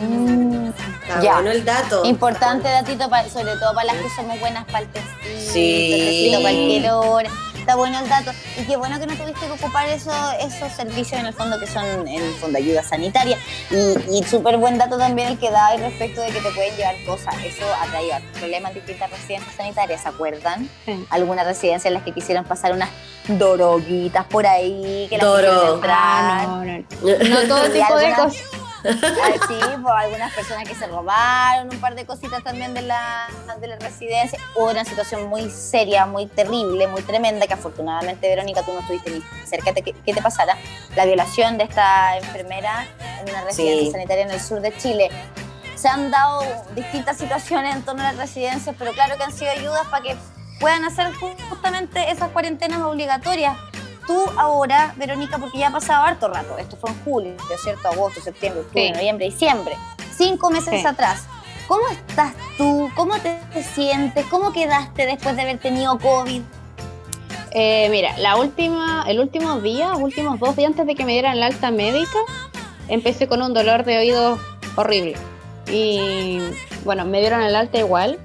Mm, 0.00 0.66
Está 1.02 1.22
ya. 1.22 1.34
bueno 1.34 1.50
el 1.52 1.64
dato. 1.64 2.04
Importante 2.04 2.68
datito, 2.68 3.08
pa- 3.08 3.28
sobre 3.28 3.54
todo 3.56 3.74
para 3.74 3.92
las 3.92 4.02
que 4.02 4.08
somos 4.14 4.38
buenas 4.40 4.64
para 4.66 4.80
el 4.80 4.88
tecito, 4.88 5.12
Sí. 5.52 5.92
el 5.92 6.00
tecito 6.00 6.36
a 6.38 6.40
cualquier 6.40 6.90
hora. 6.90 7.30
Está 7.66 7.74
bueno 7.74 7.98
el 7.98 8.08
dato. 8.08 8.30
Y 8.56 8.62
qué 8.62 8.76
bueno 8.76 9.00
que 9.00 9.08
no 9.08 9.14
tuviste 9.16 9.44
que 9.44 9.50
ocupar 9.50 9.88
eso, 9.88 10.12
esos 10.38 10.70
servicios 10.72 11.18
en 11.18 11.26
el 11.26 11.32
fondo 11.34 11.58
que 11.58 11.66
son 11.66 12.06
en 12.06 12.22
el 12.22 12.32
fondo 12.34 12.58
ayuda 12.58 12.80
sanitaria. 12.84 13.36
Y, 13.72 14.18
y 14.18 14.22
súper 14.22 14.56
buen 14.56 14.78
dato 14.78 14.96
también 14.96 15.26
el 15.30 15.38
que 15.40 15.50
da 15.50 15.66
al 15.66 15.80
respecto 15.80 16.20
de 16.20 16.28
que 16.28 16.40
te 16.40 16.50
pueden 16.52 16.76
llevar 16.76 16.94
cosas. 17.04 17.34
Eso 17.44 17.64
ha 17.82 17.86
traído 17.86 18.18
problemas 18.38 18.70
en 18.70 18.76
distintas 18.76 19.10
residencias 19.10 19.56
sanitarias, 19.56 20.00
¿se 20.00 20.08
acuerdan? 20.08 20.70
Sí. 20.84 21.04
Algunas 21.10 21.44
residencias 21.44 21.86
en 21.86 21.94
las 21.94 22.04
que 22.04 22.12
quisieron 22.12 22.44
pasar 22.44 22.70
unas 22.72 22.88
doroguitas 23.26 24.26
por 24.26 24.46
ahí, 24.46 25.08
que 25.10 25.18
las 25.18 25.26
Doro. 25.26 25.48
quisieron 25.48 25.74
entrar. 25.74 25.98
Ah, 25.98 26.46
no, 26.46 26.64
no. 26.64 27.40
No 27.40 27.48
todo 27.48 27.64
tipo 27.72 27.96
de 27.96 28.14
cosas. 28.14 28.44
Sí, 28.92 29.54
pues 29.82 29.94
algunas 29.96 30.32
personas 30.34 30.64
que 30.68 30.74
se 30.74 30.86
robaron 30.86 31.68
un 31.70 31.80
par 31.80 31.94
de 31.94 32.04
cositas 32.06 32.42
también 32.42 32.74
de 32.74 32.82
la, 32.82 33.28
de 33.60 33.66
la 33.68 33.76
residencia. 33.76 34.38
Hubo 34.56 34.70
una 34.70 34.84
situación 34.84 35.26
muy 35.28 35.50
seria, 35.50 36.06
muy 36.06 36.26
terrible, 36.26 36.86
muy 36.88 37.02
tremenda, 37.02 37.46
que 37.46 37.54
afortunadamente, 37.54 38.28
Verónica, 38.28 38.62
tú 38.62 38.72
no 38.72 38.80
estuviste 38.80 39.10
ni 39.10 39.22
cerca 39.46 39.72
de 39.72 39.82
que, 39.82 39.92
que 39.92 40.14
te 40.14 40.22
pasara. 40.22 40.56
La 40.94 41.04
violación 41.04 41.58
de 41.58 41.64
esta 41.64 42.16
enfermera 42.18 42.86
en 43.20 43.28
una 43.30 43.42
residencia 43.44 43.86
Sí. 43.86 43.90
sanitaria 43.92 44.24
en 44.24 44.30
el 44.30 44.40
sur 44.40 44.60
de 44.60 44.76
Chile. 44.76 45.10
Se 45.74 45.88
han 45.88 46.10
dado 46.10 46.42
distintas 46.74 47.18
situaciones 47.18 47.76
en 47.76 47.82
torno 47.84 48.02
a 48.02 48.06
las 48.12 48.16
residencias, 48.16 48.74
pero 48.78 48.92
claro 48.92 49.16
que 49.16 49.24
han 49.24 49.32
sido 49.32 49.50
ayudas 49.50 49.86
para 49.88 50.02
que 50.02 50.16
puedan 50.58 50.84
hacer 50.84 51.12
justamente 51.50 52.10
esas 52.10 52.30
cuarentenas 52.30 52.80
obligatorias. 52.80 53.56
Tú 54.06 54.24
ahora, 54.36 54.94
Verónica, 54.96 55.38
porque 55.38 55.58
ya 55.58 55.68
ha 55.68 55.72
pasado 55.72 56.04
harto 56.04 56.28
rato, 56.28 56.56
esto 56.58 56.76
fue 56.76 56.90
en 56.90 57.04
julio, 57.04 57.34
¿cierto? 57.62 57.88
Agosto, 57.88 58.20
septiembre, 58.20 58.62
octubre, 58.62 58.86
Sí. 58.86 58.92
noviembre, 58.92 59.26
diciembre, 59.26 59.76
cinco 60.16 60.50
meses 60.50 60.80
Sí. 60.80 60.86
atrás. 60.86 61.24
¿Cómo 61.66 61.82
estás 61.88 62.32
tú? 62.56 62.88
¿Cómo 62.94 63.18
te, 63.18 63.40
te 63.52 63.62
sientes? 63.64 64.24
¿Cómo 64.26 64.52
quedaste 64.52 65.06
después 65.06 65.34
de 65.34 65.42
haber 65.42 65.58
tenido 65.58 65.98
COVID? 65.98 66.42
Eh, 67.50 67.88
mira, 67.90 68.16
la 68.18 68.36
última, 68.36 69.04
el 69.08 69.18
último 69.18 69.60
día, 69.60 69.94
últimos 69.96 70.38
dos 70.38 70.54
días 70.56 70.68
antes 70.70 70.86
de 70.86 70.94
que 70.94 71.04
me 71.04 71.12
dieran 71.12 71.40
la 71.40 71.46
alta 71.46 71.70
médica, 71.70 72.18
empecé 72.88 73.26
con 73.26 73.42
un 73.42 73.54
dolor 73.54 73.84
de 73.84 73.98
oídos 73.98 74.38
horrible. 74.76 75.16
Y 75.68 76.38
bueno, 76.84 77.04
me 77.04 77.18
dieron 77.20 77.42
el 77.42 77.56
alta 77.56 77.78
igual. 77.78 78.18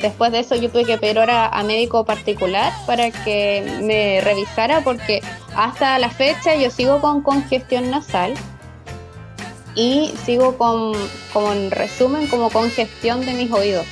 Después 0.00 0.30
de 0.30 0.40
eso 0.40 0.54
yo 0.54 0.70
tuve 0.70 0.84
que 0.84 0.96
pedir 0.96 1.18
hora 1.18 1.48
a 1.48 1.62
médico 1.64 2.04
particular 2.04 2.72
para 2.86 3.10
que 3.10 3.78
me 3.82 4.20
revisara 4.20 4.82
porque 4.82 5.20
hasta 5.56 5.98
la 5.98 6.08
fecha 6.08 6.54
yo 6.54 6.70
sigo 6.70 7.00
con 7.00 7.22
congestión 7.22 7.90
nasal 7.90 8.34
y 9.74 10.12
sigo 10.24 10.56
con, 10.56 10.92
como 11.32 11.52
en 11.52 11.70
resumen, 11.70 12.28
como 12.28 12.50
congestión 12.50 13.24
de 13.26 13.34
mis 13.34 13.50
oídos. 13.50 13.86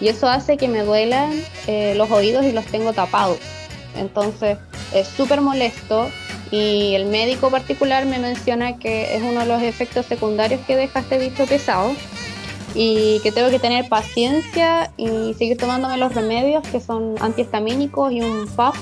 Y 0.00 0.08
eso 0.08 0.28
hace 0.28 0.56
que 0.56 0.68
me 0.68 0.82
duelan 0.82 1.32
eh, 1.66 1.94
los 1.96 2.10
oídos 2.10 2.44
y 2.44 2.52
los 2.52 2.64
tengo 2.66 2.92
tapados. 2.92 3.38
Entonces 3.96 4.58
es 4.92 5.06
súper 5.06 5.40
molesto 5.40 6.10
y 6.50 6.94
el 6.94 7.06
médico 7.06 7.50
particular 7.50 8.04
me 8.04 8.18
menciona 8.18 8.78
que 8.78 9.16
es 9.16 9.22
uno 9.22 9.40
de 9.40 9.46
los 9.46 9.62
efectos 9.62 10.06
secundarios 10.06 10.60
que 10.66 10.76
deja 10.76 11.00
este 11.00 11.18
bicho 11.18 11.46
pesado 11.46 11.94
y 12.76 13.20
que 13.20 13.32
tengo 13.32 13.50
que 13.50 13.58
tener 13.58 13.88
paciencia 13.88 14.92
y 14.98 15.32
seguir 15.34 15.56
tomándome 15.56 15.96
los 15.96 16.14
remedios 16.14 16.62
que 16.68 16.78
son 16.78 17.14
antihistamínicos 17.20 18.12
y 18.12 18.20
un 18.20 18.46
puff 18.46 18.78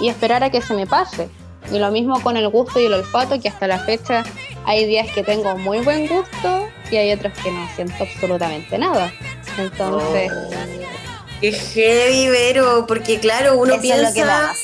y 0.00 0.08
esperar 0.08 0.42
a 0.42 0.50
que 0.50 0.62
se 0.62 0.74
me 0.74 0.86
pase. 0.86 1.28
Y 1.70 1.78
lo 1.78 1.90
mismo 1.90 2.20
con 2.22 2.36
el 2.36 2.48
gusto 2.48 2.80
y 2.80 2.86
el 2.86 2.94
olfato, 2.94 3.38
que 3.40 3.48
hasta 3.48 3.66
la 3.66 3.78
fecha 3.78 4.24
hay 4.64 4.86
días 4.86 5.10
que 5.14 5.22
tengo 5.22 5.56
muy 5.56 5.80
buen 5.80 6.06
gusto 6.06 6.66
y 6.90 6.96
hay 6.96 7.12
otros 7.12 7.32
que 7.42 7.50
no 7.50 7.68
siento 7.76 8.04
absolutamente 8.04 8.78
nada. 8.78 9.12
Entonces, 9.58 10.32
Qué 11.40 11.52
heavy, 11.52 12.28
Vero, 12.28 12.86
porque 12.86 13.20
claro, 13.20 13.58
uno 13.58 13.74
Eso 13.74 13.82
piensa... 13.82 14.02
es 14.02 14.08
lo 14.08 14.14
que 14.14 14.24
más. 14.24 14.58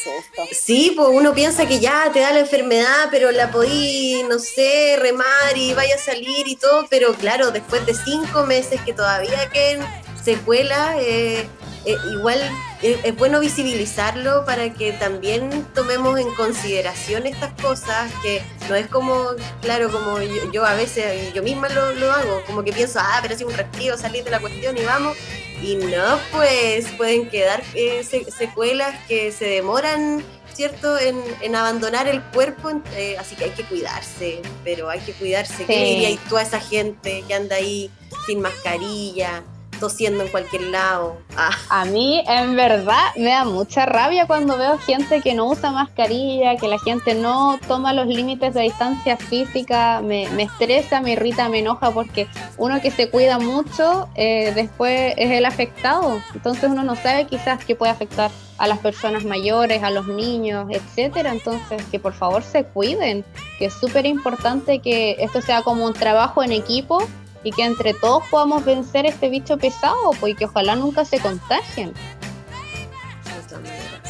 Sí, 0.53 0.93
pues 0.97 1.09
uno 1.11 1.35
piensa 1.35 1.67
que 1.67 1.81
ya 1.81 2.11
te 2.13 2.21
da 2.21 2.33
la 2.33 2.41
enfermedad, 2.41 3.09
pero 3.11 3.31
la 3.31 3.51
podí, 3.51 4.23
no 4.29 4.39
sé, 4.39 4.97
remar 4.99 5.57
y 5.57 5.75
vaya 5.75 5.97
a 5.97 5.99
salir 5.99 6.49
y 6.49 6.57
todo, 6.57 6.87
pero 6.89 7.13
claro, 7.15 7.51
después 7.51 7.85
de 7.87 7.95
cinco 7.95 8.47
meses 8.47 8.81
que 8.83 8.93
todavía 8.93 9.51
queden 9.51 9.85
secuelas, 10.23 10.97
eh, 11.01 11.47
eh, 11.85 11.97
igual 12.13 12.39
es, 12.83 13.17
bueno 13.17 13.41
visibilizarlo 13.41 14.45
para 14.45 14.73
que 14.73 14.93
también 14.93 15.67
tomemos 15.75 16.19
en 16.19 16.33
consideración 16.35 17.27
estas 17.27 17.53
cosas, 17.61 18.11
que 18.23 18.43
no 18.69 18.75
es 18.75 18.87
como, 18.87 19.31
claro, 19.63 19.91
como 19.91 20.21
yo, 20.53 20.65
a 20.65 20.75
veces, 20.75 21.33
yo 21.33 21.43
misma 21.43 21.69
lo, 21.69 21.93
lo, 21.93 22.13
hago, 22.13 22.43
como 22.47 22.63
que 22.63 22.73
pienso, 22.73 23.01
ah, 23.01 23.19
pero 23.23 23.35
es 23.35 23.43
un 23.43 23.53
respiro, 23.53 23.97
salir 23.97 24.25
de 24.25 24.31
la 24.31 24.41
cuestión 24.41 24.77
y 24.77 24.83
vamos, 24.83 25.17
y 25.63 25.77
no, 25.77 26.19
pues 26.33 26.87
pueden 26.97 27.29
quedar 27.29 27.63
eh, 27.75 28.03
secuelas 28.05 28.95
que 29.07 29.33
se 29.33 29.47
demoran 29.47 30.25
¿cierto?, 30.61 30.99
en, 30.99 31.23
en 31.41 31.57
abandonar 31.57 32.07
el 32.09 32.23
cuerpo, 32.23 32.71
eh, 32.95 33.17
así 33.19 33.35
que 33.35 33.45
hay 33.45 33.51
que 33.51 33.65
cuidarse, 33.65 34.43
pero 34.63 34.91
hay 34.91 35.01
que 35.01 35.13
cuidarse. 35.13 35.65
¿Qué 35.65 36.19
tú 36.29 36.37
a 36.37 36.43
esa 36.43 36.61
gente 36.61 37.25
que 37.27 37.35
anda 37.35 37.57
ahí 37.57 37.91
sin 38.27 38.41
mascarilla? 38.41 39.43
Tosiendo 39.81 40.23
en 40.23 40.31
cualquier 40.31 40.63
lado. 40.63 41.19
Ah. 41.37 41.51
A 41.69 41.85
mí, 41.87 42.23
en 42.29 42.55
verdad, 42.55 43.15
me 43.17 43.31
da 43.31 43.45
mucha 43.45 43.87
rabia 43.87 44.27
cuando 44.27 44.57
veo 44.57 44.79
gente 44.79 45.21
que 45.21 45.35
no 45.35 45.47
usa 45.47 45.73
mascarilla, 45.73 46.57
que 46.57 46.69
la 46.69 46.79
gente 46.79 47.15
no 47.15 47.59
toma 47.67 47.93
los 47.93 48.07
límites 48.07 48.55
de 48.55 48.63
distancia 48.63 49.17
física. 49.17 50.01
Me, 50.03 50.29
me 50.31 50.45
estresa, 50.45 51.01
me 51.01 51.13
irrita, 51.13 51.49
me 51.49 51.59
enoja 51.59 51.91
porque 51.91 52.29
uno 52.59 52.81
que 52.81 52.91
se 52.91 53.11
cuida 53.11 53.39
mucho, 53.39 54.09
eh, 54.15 54.53
después 54.55 55.15
es 55.17 55.31
el 55.33 55.45
afectado. 55.47 56.23
Entonces 56.35 56.71
uno 56.71 56.85
no 56.85 56.95
sabe 56.95 57.27
quizás 57.27 57.65
qué 57.65 57.75
puede 57.75 57.91
afectar 57.91 58.31
a 58.61 58.67
las 58.67 58.79
personas 58.79 59.25
mayores, 59.25 59.83
a 59.83 59.91
los 59.91 60.07
niños, 60.07 60.67
etcétera. 60.71 61.33
Entonces, 61.33 61.83
que 61.91 61.99
por 61.99 62.13
favor 62.13 62.43
se 62.43 62.65
cuiden, 62.65 63.25
que 63.59 63.65
es 63.67 63.75
súper 63.75 64.05
importante 64.05 64.81
que 64.81 65.17
esto 65.19 65.41
sea 65.41 65.63
como 65.63 65.87
un 65.87 65.95
trabajo 65.95 66.43
en 66.43 66.53
equipo 66.53 67.09
y 67.43 67.53
que 67.53 67.65
entre 67.65 67.95
todos 67.95 68.25
podamos 68.29 68.65
vencer 68.65 69.07
este 69.07 69.29
bicho 69.29 69.57
pesado, 69.59 70.13
pues 70.21 70.33
y 70.33 70.37
que 70.37 70.45
ojalá 70.47 70.77
nunca 70.77 71.05
se 71.05 71.21
contagien. 71.21 71.95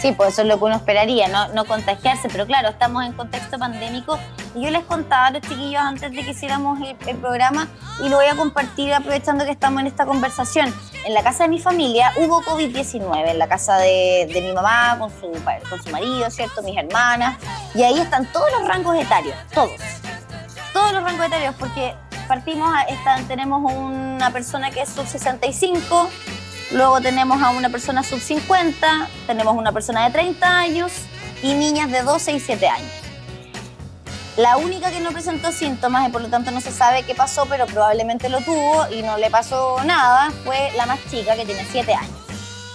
Sí, 0.01 0.13
pues 0.13 0.31
eso 0.31 0.43
es 0.43 0.49
lo 0.49 0.59
que 0.59 0.65
uno 0.65 0.77
esperaría, 0.77 1.29
no, 1.29 1.49
no 1.49 1.67
contagiarse, 1.67 2.29
pero 2.31 2.47
claro, 2.47 2.71
estamos 2.71 3.05
en 3.05 3.13
contexto 3.13 3.59
pandémico 3.59 4.19
y 4.55 4.63
yo 4.63 4.71
les 4.71 4.83
contaba 4.85 5.27
a 5.27 5.31
los 5.31 5.43
chiquillos 5.43 5.83
antes 5.83 6.11
de 6.11 6.25
que 6.25 6.31
hiciéramos 6.31 6.79
el, 7.07 7.17
programa 7.19 7.69
y 8.03 8.09
lo 8.09 8.17
voy 8.17 8.25
a 8.25 8.35
compartir 8.35 8.95
aprovechando 8.95 9.45
que 9.45 9.51
estamos 9.51 9.83
en 9.83 9.89
esta 9.89 10.07
conversación. 10.07 10.75
En 11.05 11.13
la 11.13 11.23
casa 11.23 11.43
de 11.43 11.51
mi 11.51 11.59
familia 11.59 12.13
hubo 12.17 12.41
COVID-19, 12.43 13.29
en 13.29 13.39
la 13.39 13.47
casa 13.47 13.77
de, 13.77 14.27
de, 14.33 14.41
mi 14.41 14.53
mamá 14.55 14.97
con 14.99 15.11
su, 15.11 15.31
con 15.69 15.83
su 15.83 15.91
marido, 15.91 16.31
¿cierto? 16.31 16.63
Mis 16.63 16.79
hermanas, 16.79 17.37
y 17.75 17.83
ahí 17.83 18.01
están 18.01 18.25
todos 18.33 18.51
los 18.53 18.67
rangos 18.67 18.97
etarios, 18.97 19.37
todos. 19.53 19.73
Todos 20.73 20.95
los 20.95 21.03
rangos 21.03 21.27
etarios, 21.27 21.55
porque 21.59 21.95
partimos, 22.31 22.73
tenemos 23.27 23.61
una 23.73 24.31
persona 24.33 24.71
que 24.71 24.83
es 24.83 24.89
sub 24.91 25.05
65, 25.05 26.09
luego 26.71 27.01
tenemos 27.01 27.43
a 27.43 27.51
una 27.51 27.71
persona 27.71 28.05
sub 28.05 28.21
50, 28.21 29.09
tenemos 29.27 29.57
una 29.57 29.73
persona 29.73 30.05
de 30.05 30.13
30 30.13 30.59
años 30.59 30.93
y 31.43 31.55
niñas 31.55 31.91
de 31.91 32.03
12 32.03 32.35
y 32.35 32.39
7 32.39 32.69
años. 32.69 32.93
La 34.37 34.59
única 34.59 34.93
que 34.93 35.01
no 35.01 35.11
presentó 35.11 35.51
síntomas 35.51 36.09
y 36.09 36.13
por 36.13 36.23
lo 36.23 36.29
tanto 36.29 36.53
no 36.53 36.61
se 36.61 36.71
sabe 36.71 37.03
qué 37.03 37.17
pasó, 37.17 37.47
pero 37.47 37.67
probablemente 37.67 38.29
lo 38.29 38.41
tuvo 38.43 38.87
y 38.93 39.03
no 39.03 39.19
le 39.19 39.29
pasó 39.29 39.83
nada, 39.83 40.31
fue 40.45 40.71
la 40.77 40.87
más 40.87 41.01
chica 41.11 41.35
que 41.35 41.45
tiene 41.45 41.67
7 41.69 41.93
años. 41.93 42.15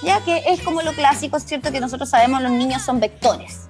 Ya 0.03 0.19
que 0.25 0.43
es 0.47 0.61
como 0.63 0.81
lo 0.81 0.91
clásico, 0.91 1.37
es 1.37 1.45
cierto 1.45 1.71
que 1.71 1.79
nosotros 1.79 2.09
sabemos 2.09 2.41
los 2.41 2.51
niños 2.51 2.81
son 2.81 2.99
vectores. 2.99 3.69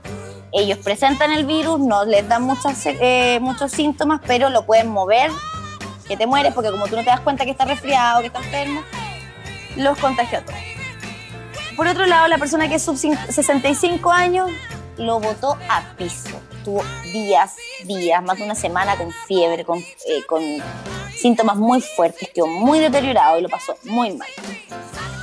Ellos 0.51 0.79
presentan 0.79 1.31
el 1.31 1.45
virus, 1.45 1.79
no 1.79 2.05
les 2.05 2.27
dan 2.27 2.49
eh, 2.85 3.37
muchos 3.39 3.71
síntomas, 3.71 4.19
pero 4.25 4.49
lo 4.49 4.65
pueden 4.65 4.87
mover 4.87 5.29
que 6.07 6.17
te 6.17 6.27
mueres 6.27 6.53
porque 6.53 6.71
como 6.71 6.87
tú 6.87 6.95
no 6.95 7.03
te 7.03 7.09
das 7.09 7.21
cuenta 7.21 7.45
que 7.45 7.51
estás 7.51 7.67
resfriado, 7.67 8.21
que 8.21 8.27
estás 8.27 8.45
enfermo, 8.45 8.81
los 9.75 9.97
contagió 9.97 10.39
a 10.39 10.41
todos. 10.41 10.59
Por 11.75 11.87
otro 11.87 12.05
lado, 12.05 12.27
la 12.27 12.37
persona 12.37 12.69
que 12.69 12.75
es 12.75 12.83
sub 12.83 12.97
65 12.97 14.11
años 14.11 14.49
lo 14.97 15.19
botó 15.19 15.57
a 15.69 15.81
piso. 15.97 16.39
Estuvo 16.57 16.83
días, 17.03 17.55
días, 17.83 18.23
más 18.23 18.37
de 18.37 18.45
una 18.45 18.55
semana 18.55 18.95
con 18.95 19.11
fiebre, 19.27 19.65
con, 19.65 19.79
eh, 19.79 20.23
con 20.27 20.41
síntomas 21.13 21.57
muy 21.57 21.81
fuertes, 21.81 22.29
quedó 22.33 22.47
muy 22.47 22.79
deteriorado 22.79 23.37
y 23.37 23.41
lo 23.41 23.49
pasó 23.49 23.77
muy 23.83 24.15
mal. 24.15 24.29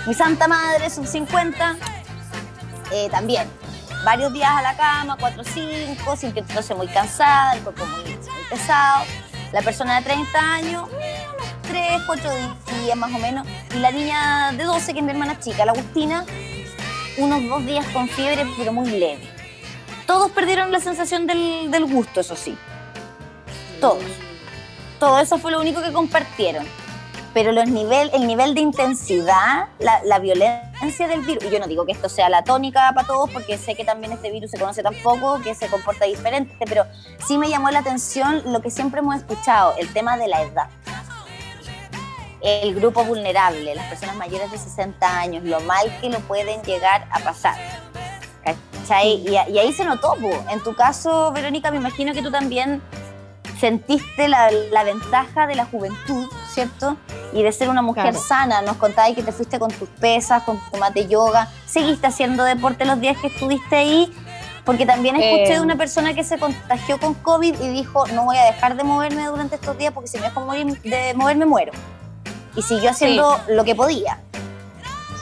Mi 0.07 0.14
santa 0.14 0.47
madre, 0.47 0.90
sub 0.90 1.07
50, 1.07 1.77
eh, 2.92 3.09
también. 3.11 3.49
Varios 4.05 4.33
días 4.33 4.51
a 4.51 4.62
la 4.62 4.77
cama, 4.77 5.16
4 5.18 5.42
o 5.42 5.45
5, 5.45 6.16
sintiéndose 6.16 6.75
muy 6.75 6.88
cansada, 6.88 7.55
el 7.55 7.62
cuerpo 7.62 7.87
muy 7.87 8.18
pesado 8.51 9.05
la 9.53 9.62
persona 9.62 9.97
de 10.01 10.05
30 10.05 10.38
años, 10.38 10.88
unos 10.88 11.62
3, 11.69 12.03
4 12.07 12.31
días 12.83 12.97
más 12.97 13.12
o 13.12 13.19
menos. 13.19 13.47
Y 13.75 13.79
la 13.79 13.91
niña 13.91 14.53
de 14.53 14.65
12, 14.65 14.93
que 14.93 14.99
es 15.01 15.05
mi 15.05 15.12
hermana 15.12 15.38
chica, 15.38 15.65
la 15.65 15.73
Agustina, 15.73 16.25
unos 17.19 17.47
dos 17.49 17.65
días 17.67 17.87
con 17.93 18.09
fiebre, 18.09 18.47
pero 18.57 18.73
muy 18.73 18.91
leve. 18.91 19.29
Todos 20.07 20.31
perdieron 20.33 20.73
la 20.73 20.81
sensación 20.81 21.27
del, 21.27 21.71
del 21.71 21.85
gusto, 21.85 22.21
eso 22.21 22.37
sí. 22.37 22.57
Todos. 23.81 24.03
Todo 24.99 25.19
eso 25.19 25.38
fue 25.38 25.53
lo 25.53 25.61
único 25.61 25.83
que 25.83 25.93
compartieron 25.93 26.67
pero 27.35 27.53
los 27.53 27.66
nivel, 27.68 28.11
el 28.12 28.27
nivel 28.27 28.55
de 28.55 28.61
intensidad, 28.61 29.68
la, 29.79 30.18
violencia 30.18 31.09
del 31.09 31.23
virus, 31.23 31.45
y 31.45 31.51
yo 31.51 31.59
no 31.59 31.66
digo 31.66 31.87
que 31.87 31.92
esto 31.92 32.09
sea 32.09 32.29
la 32.29 32.45
tónica 32.45 32.92
para 32.95 33.07
todos, 33.07 33.31
porque 33.31 33.57
sé 33.57 33.75
que 33.75 33.85
también 33.85 34.12
este 34.12 34.31
virus 34.31 34.51
se 34.51 34.59
conoce 34.59 34.83
tan 34.83 34.95
poco, 35.03 35.40
que 35.40 35.55
se 35.55 35.68
comporta 35.68 36.05
diferente, 36.05 36.55
pero 36.66 36.85
sí 37.27 37.38
me 37.38 37.49
llamó 37.49 37.71
la 37.71 37.79
atención 37.79 38.42
lo 38.53 38.61
que 38.61 38.71
siempre 38.71 39.01
hemos 39.01 39.16
escuchado, 39.16 39.75
el 39.79 39.92
tema 39.92 40.16
de 40.16 40.29
la 40.29 40.42
edad. 40.42 40.68
El 42.42 42.75
grupo 42.75 43.05
vulnerable, 43.05 43.75
las 43.75 43.87
personas 43.87 44.16
mayores 44.16 44.51
de 44.51 44.59
60 44.59 45.18
años, 45.18 45.45
lo 45.45 45.61
mal 45.61 45.97
que 46.01 46.11
lo 46.11 46.18
pueden 46.21 46.61
llegar 46.62 47.07
a 47.11 47.21
pasar. 47.21 47.57
¿Cachai? 48.45 49.25
Y, 49.27 49.37
ahí 49.37 49.73
se 49.73 49.85
notó, 49.85 50.16
en 50.51 50.61
tu 50.62 50.75
caso, 50.75 51.31
Verónica, 51.33 51.71
me 51.71 51.77
imagino 51.77 52.12
que 52.12 52.21
tú 52.21 52.33
también 52.33 52.83
sentiste 53.62 54.27
la, 54.27 54.51
la 54.72 54.83
ventaja 54.83 55.46
de 55.46 55.55
la 55.55 55.66
juventud, 55.66 56.29
¿cierto? 56.53 56.96
y 57.33 57.42
de 57.42 57.53
ser 57.53 57.68
una 57.68 57.81
mujer 57.81 58.12
sana. 58.14 58.61
Nos 58.61 58.77
contabas 58.77 59.14
que 59.14 59.22
te 59.22 59.31
fuiste 59.31 59.61
con 59.61 59.70
tus 59.70 59.88
pesas, 59.88 60.42
con 60.42 60.59
tu 60.70 60.79
mate 60.79 61.07
yoga. 61.07 61.48
¿Seguiste 61.66 62.09
haciendo 62.09 62.42
deporte 62.42 62.85
los 62.85 63.01
días 63.01 63.16
que 63.18 63.29
estuviste 63.29 63.77
ahí? 63.77 64.12
Porque 64.64 64.85
también 64.85 65.16
escuché 65.16 65.55
de 65.55 65.61
una 65.61 65.77
persona 65.77 66.12
que 66.12 66.25
se 66.25 66.38
contagió 66.38 66.98
con 66.98 67.14
COVID 67.14 67.61
y 67.61 67.68
dijo, 67.68 68.07
no 68.09 68.25
voy 68.25 68.37
a 68.37 68.44
dejar 68.44 68.77
de 68.77 68.85
moverme 68.85 69.27
durante 69.27 69.55
estos 69.55 69.79
días 69.79 69.92
porque 69.92 70.09
si 70.09 70.18
me 70.18 70.25
dejo 70.25 70.40
morir, 70.40 70.81
de 70.83 71.14
moverme 71.14 71.46
muero. 71.46 71.72
Y 72.57 72.62
siguió 72.62 72.90
haciendo 72.90 73.40
lo 73.48 73.64
que 73.64 73.77
podía. 73.77 74.20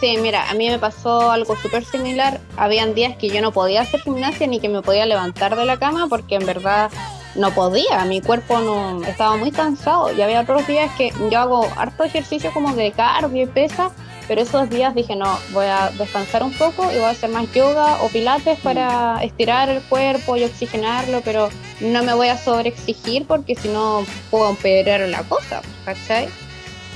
Sí, 0.00 0.16
mira, 0.18 0.48
a 0.50 0.55
mí 0.55 0.68
me 0.68 0.79
pasó 0.79 1.31
algo 1.31 1.57
súper 1.57 1.85
similar. 1.85 2.40
Habían 2.57 2.94
días 2.94 3.16
que 3.16 3.29
yo 3.29 3.42
no 3.42 3.53
podía 3.53 3.83
hacer 3.83 4.00
gimnasia 4.00 4.46
ni 4.46 4.59
que 4.59 4.70
me 4.70 4.81
podía 4.81 5.05
levantar 5.05 5.57
de 5.57 5.64
la 5.66 5.79
cama 5.79 6.07
porque 6.09 6.37
en 6.37 6.46
verdad 6.46 6.90
no 7.35 7.53
podía, 7.53 8.05
mi 8.05 8.21
cuerpo 8.21 8.59
no 8.61 9.03
estaba 9.05 9.37
muy 9.37 9.51
cansado 9.51 10.12
y 10.12 10.21
había 10.21 10.40
otros 10.40 10.66
días 10.66 10.90
que 10.97 11.12
yo 11.31 11.38
hago 11.38 11.69
harto 11.77 12.05
ejercicio 12.05 12.53
como 12.53 12.75
de 12.75 12.93
cardio 12.93 13.45
y 13.45 13.47
pesa, 13.47 13.93
pero 14.27 14.43
esos 14.43 14.69
días 14.71 14.95
dije 14.95 15.16
no, 15.16 15.38
voy 15.53 15.66
a 15.66 15.90
descansar 15.97 16.43
un 16.43 16.53
poco 16.53 16.85
y 16.90 16.97
voy 16.97 17.05
a 17.05 17.11
hacer 17.11 17.31
más 17.31 17.51
yoga 17.53 18.03
o 18.03 18.09
pilates 18.09 18.59
para 18.61 19.23
estirar 19.23 19.69
el 19.69 19.83
cuerpo 19.83 20.37
y 20.37 20.45
oxigenarlo, 20.45 21.21
pero 21.25 21.49
no 21.81 22.03
me 22.03 22.14
voy 22.14 22.29
a 22.29 22.37
sobreexigir 22.37 23.27
porque 23.27 23.55
si 23.55 23.69
no 23.69 24.05
puedo 24.31 24.51
empeorar 24.51 25.01
la 25.09 25.23
cosa, 25.23 25.62
¿cachai? 25.85 26.29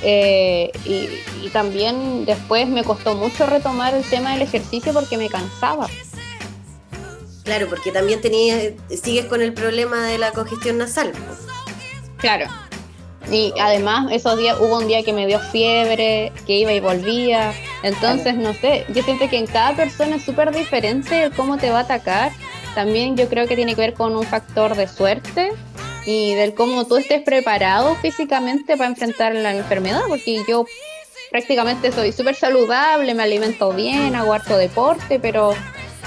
Eh, 0.02 0.70
y, 0.84 1.08
y 1.46 1.48
también 1.50 2.24
después 2.26 2.68
me 2.68 2.84
costó 2.84 3.14
mucho 3.14 3.46
retomar 3.46 3.94
el 3.94 4.04
tema 4.04 4.32
del 4.32 4.42
ejercicio 4.42 4.92
porque 4.92 5.16
me 5.16 5.28
cansaba. 5.28 5.88
Claro, 7.44 7.68
porque 7.68 7.92
también 7.92 8.20
tenías, 8.20 8.72
sigues 8.88 9.26
con 9.26 9.42
el 9.42 9.52
problema 9.52 10.06
de 10.06 10.18
la 10.18 10.32
congestión 10.32 10.78
nasal. 10.78 11.12
Claro. 12.18 12.46
Y 13.30 13.52
además, 13.60 14.10
esos 14.12 14.38
días 14.38 14.56
hubo 14.60 14.78
un 14.78 14.86
día 14.86 15.02
que 15.02 15.12
me 15.12 15.26
dio 15.26 15.38
fiebre, 15.38 16.32
que 16.46 16.58
iba 16.58 16.72
y 16.72 16.80
volvía. 16.80 17.54
Entonces, 17.82 18.34
no 18.34 18.54
sé, 18.54 18.86
yo 18.94 19.02
siento 19.02 19.28
que 19.28 19.38
en 19.38 19.46
cada 19.46 19.76
persona 19.76 20.16
es 20.16 20.24
súper 20.24 20.54
diferente 20.54 21.30
cómo 21.36 21.58
te 21.58 21.70
va 21.70 21.78
a 21.78 21.82
atacar. 21.82 22.32
También 22.74 23.16
yo 23.16 23.28
creo 23.28 23.46
que 23.46 23.56
tiene 23.56 23.74
que 23.74 23.80
ver 23.80 23.94
con 23.94 24.16
un 24.16 24.24
factor 24.24 24.74
de 24.74 24.88
suerte 24.88 25.52
y 26.06 26.34
del 26.34 26.54
cómo 26.54 26.86
tú 26.86 26.96
estés 26.96 27.22
preparado 27.22 27.94
físicamente 27.96 28.76
para 28.76 28.90
enfrentar 28.90 29.34
la 29.34 29.54
enfermedad, 29.54 30.02
porque 30.08 30.42
yo 30.48 30.66
prácticamente 31.30 31.92
soy 31.92 32.12
súper 32.12 32.34
saludable, 32.34 33.14
me 33.14 33.22
alimento 33.22 33.72
bien, 33.72 34.14
hago 34.14 34.32
harto 34.32 34.56
deporte, 34.56 35.18
pero 35.18 35.54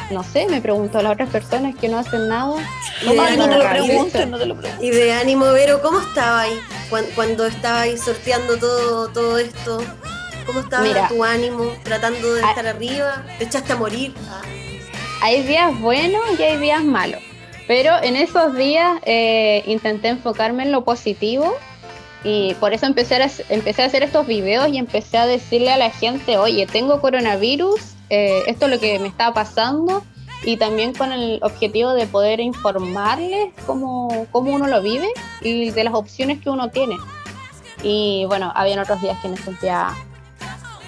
no 0.09 0.23
sé, 0.23 0.47
me 0.47 0.61
pregunto 0.61 0.99
a 0.99 1.03
las 1.03 1.13
otras 1.13 1.29
personas 1.29 1.75
que 1.75 1.89
no 1.89 1.97
hacen 1.97 2.27
nada. 2.27 2.55
Y 3.01 3.13
de, 3.13 3.19
ánimo, 3.19 3.47
no 4.27 4.37
te 4.37 4.45
lo 4.45 4.55
Y 4.81 4.89
de 4.89 5.13
ánimo, 5.13 5.45
Vero, 5.51 5.81
¿cómo 5.81 5.99
estaba 5.99 6.41
ahí 6.41 6.59
cuando, 6.89 7.09
cuando 7.15 7.45
estaba 7.45 7.81
ahí 7.81 7.97
sorteando 7.97 8.57
todo, 8.57 9.09
todo 9.09 9.37
esto? 9.37 9.83
¿Cómo 10.45 10.61
estaba 10.61 11.09
tu 11.09 11.23
ánimo 11.23 11.73
tratando 11.83 12.33
de 12.33 12.41
estar 12.41 12.65
arriba? 12.65 13.25
¿Te 13.37 13.43
echaste 13.43 13.73
a 13.73 13.75
morir? 13.75 14.13
Hay 15.21 15.43
días 15.43 15.77
buenos 15.79 16.21
y 16.39 16.43
hay 16.43 16.57
días 16.57 16.83
malos. 16.83 17.21
Pero 17.67 17.91
en 18.01 18.15
esos 18.15 18.55
días 18.55 18.99
eh, 19.05 19.61
intenté 19.65 20.07
enfocarme 20.07 20.63
en 20.63 20.71
lo 20.71 20.85
positivo 20.85 21.53
y 22.23 22.53
por 22.55 22.73
eso 22.73 22.85
empecé 22.85 23.15
a, 23.15 23.29
empecé 23.49 23.83
a 23.83 23.85
hacer 23.85 24.03
estos 24.03 24.25
videos 24.25 24.69
y 24.69 24.77
empecé 24.77 25.17
a 25.17 25.27
decirle 25.27 25.71
a 25.71 25.77
la 25.77 25.89
gente, 25.89 26.37
oye, 26.37 26.65
tengo 26.65 27.01
coronavirus, 27.01 27.96
eh, 28.09 28.43
esto 28.47 28.65
es 28.65 28.71
lo 28.71 28.79
que 28.79 28.99
me 28.99 29.07
está 29.07 29.33
pasando 29.33 30.03
y 30.43 30.57
también 30.57 30.93
con 30.93 31.11
el 31.11 31.39
objetivo 31.41 31.93
de 31.93 32.07
poder 32.07 32.39
informarles 32.39 33.53
cómo, 33.65 34.27
cómo 34.31 34.53
uno 34.53 34.67
lo 34.67 34.81
vive 34.81 35.07
y 35.41 35.71
de 35.71 35.83
las 35.83 35.93
opciones 35.93 36.39
que 36.39 36.49
uno 36.49 36.69
tiene. 36.69 36.95
Y 37.83 38.25
bueno, 38.27 38.51
habían 38.55 38.79
otros 38.79 39.01
días 39.01 39.17
que 39.21 39.29
me 39.29 39.37
sentía 39.37 39.89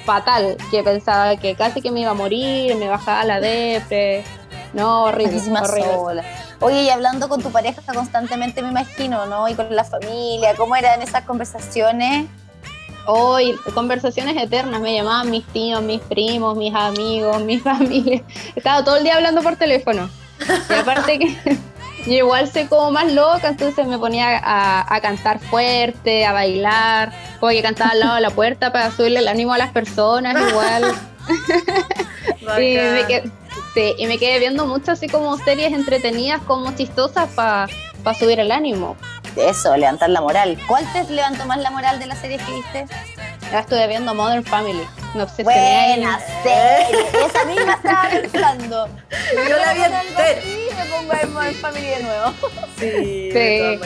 fatal, 0.06 0.58
que 0.72 0.84
pensaba 0.84 1.36
que 1.36 1.56
casi 1.56 1.82
que 1.82 1.92
me 1.92 2.02
iba 2.02 2.12
a 2.12 2.16
morir, 2.16 2.76
me 2.76 2.88
bajaba 2.88 3.24
la 3.26 3.40
depre. 3.40 4.24
No, 4.74 5.04
horrible, 5.04 5.40
horrible. 5.62 6.24
Oye, 6.62 6.84
y 6.84 6.90
hablando 6.90 7.30
con 7.30 7.42
tu 7.42 7.52
pareja 7.52 7.82
constantemente, 7.94 8.62
me 8.62 8.70
imagino, 8.70 9.26
¿no? 9.26 9.48
Y 9.48 9.56
con 9.56 9.74
la 9.76 9.84
familia, 9.84 10.56
¿cómo 10.56 10.76
eran 10.76 11.02
esas 11.02 11.24
conversaciones? 11.24 12.28
Hoy, 13.12 13.58
conversaciones 13.74 14.38
eternas, 14.38 14.80
me 14.82 14.94
llamaban 14.94 15.32
mis 15.32 15.44
tíos, 15.48 15.82
mis 15.82 16.00
primos, 16.00 16.56
mis 16.56 16.76
amigos, 16.76 17.42
mi 17.44 17.58
familia. 17.58 18.22
Estaba 18.56 18.84
todo 18.84 18.98
el 18.98 19.04
día 19.04 19.16
hablando 19.16 19.42
por 19.42 19.56
teléfono. 19.56 20.08
Y 20.70 20.74
aparte 20.74 21.18
que 21.18 21.36
yo 22.06 22.14
igual 22.14 22.48
soy 22.52 22.66
como 22.66 22.92
más 22.92 23.12
loca, 23.12 23.48
entonces 23.48 23.88
me 23.88 23.98
ponía 23.98 24.40
a, 24.44 25.02
cantar 25.02 25.40
fuerte, 25.40 26.24
a 26.24 26.34
bailar, 26.34 27.12
porque 27.40 27.64
cantaba 27.64 27.94
al 27.94 28.00
lado 28.00 28.16
de 28.16 28.22
la 28.22 28.30
puerta 28.30 28.72
para 28.72 28.92
subirle 28.92 29.22
el 29.22 29.28
ánimo 29.28 29.54
a 29.54 29.58
las 29.58 29.72
personas 29.72 30.36
igual. 30.48 30.94
y, 32.62 32.76
me 32.76 33.06
quedé, 33.08 33.96
y 33.98 34.06
me 34.06 34.20
quedé 34.20 34.38
viendo 34.38 34.68
mucho 34.68 34.92
así 34.92 35.08
como 35.08 35.36
series 35.40 35.74
entretenidas, 35.74 36.42
como 36.44 36.76
chistosas 36.76 37.28
para 37.30 37.66
subir 38.18 38.40
el 38.40 38.52
ánimo. 38.52 38.96
Eso, 39.36 39.76
levantar 39.78 40.10
la 40.10 40.22
moral. 40.22 40.58
¿Cuál 40.68 40.86
te 40.92 41.04
levantó 41.14 41.46
más 41.46 41.60
la 41.60 41.72
moral 41.72 42.00
de 42.00 42.08
la 42.08 42.16
serie 42.16 42.38
que 42.38 42.52
viste? 42.52 42.86
Ya 43.52 43.62
estuve 43.62 43.88
viendo 43.88 44.14
Modern 44.14 44.44
Family. 44.44 44.86
Me 45.16 45.24
obsesioné. 45.24 45.96
Buena 45.96 46.20
serie. 46.44 47.06
Esa 47.26 47.46
misma 47.46 47.74
estaba 47.84 48.10
pensando. 48.10 48.88
Yo 49.34 49.58
la 49.58 49.74
vi 49.74 49.82
entera. 49.82 50.42
Y 50.44 50.70
me 50.76 50.86
pongo 50.86 51.12
a 51.12 51.16
ver 51.16 51.28
Modern 51.28 51.56
Family 51.56 51.88
de 51.88 52.04
nuevo. 52.04 52.34
Sí. 52.80 53.32
sí. 53.34 53.80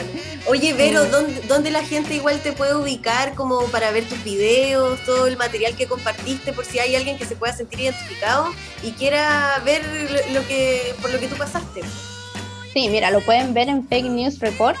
Oye, 0.46 0.72
Vero, 0.72 1.04
¿dónde, 1.06 1.40
¿dónde, 1.48 1.72
la 1.72 1.82
gente 1.82 2.14
igual 2.14 2.38
te 2.38 2.52
puede 2.52 2.76
ubicar 2.76 3.34
como 3.34 3.64
para 3.64 3.90
ver 3.90 4.04
tus 4.04 4.22
videos, 4.22 5.00
todo 5.04 5.26
el 5.26 5.36
material 5.36 5.74
que 5.74 5.88
compartiste, 5.88 6.52
por 6.52 6.64
si 6.64 6.78
hay 6.78 6.94
alguien 6.94 7.18
que 7.18 7.24
se 7.24 7.34
pueda 7.34 7.52
sentir 7.52 7.80
identificado 7.80 8.54
y 8.84 8.92
quiera 8.92 9.60
ver 9.64 9.82
lo 10.32 10.46
que 10.46 10.94
por 11.02 11.10
lo 11.10 11.18
que 11.18 11.26
tú 11.26 11.34
pasaste? 11.34 11.80
Sí, 12.74 12.88
mira, 12.90 13.10
lo 13.10 13.20
pueden 13.20 13.54
ver 13.54 13.70
en 13.70 13.88
Fake 13.88 14.10
News 14.10 14.40
Report 14.40 14.76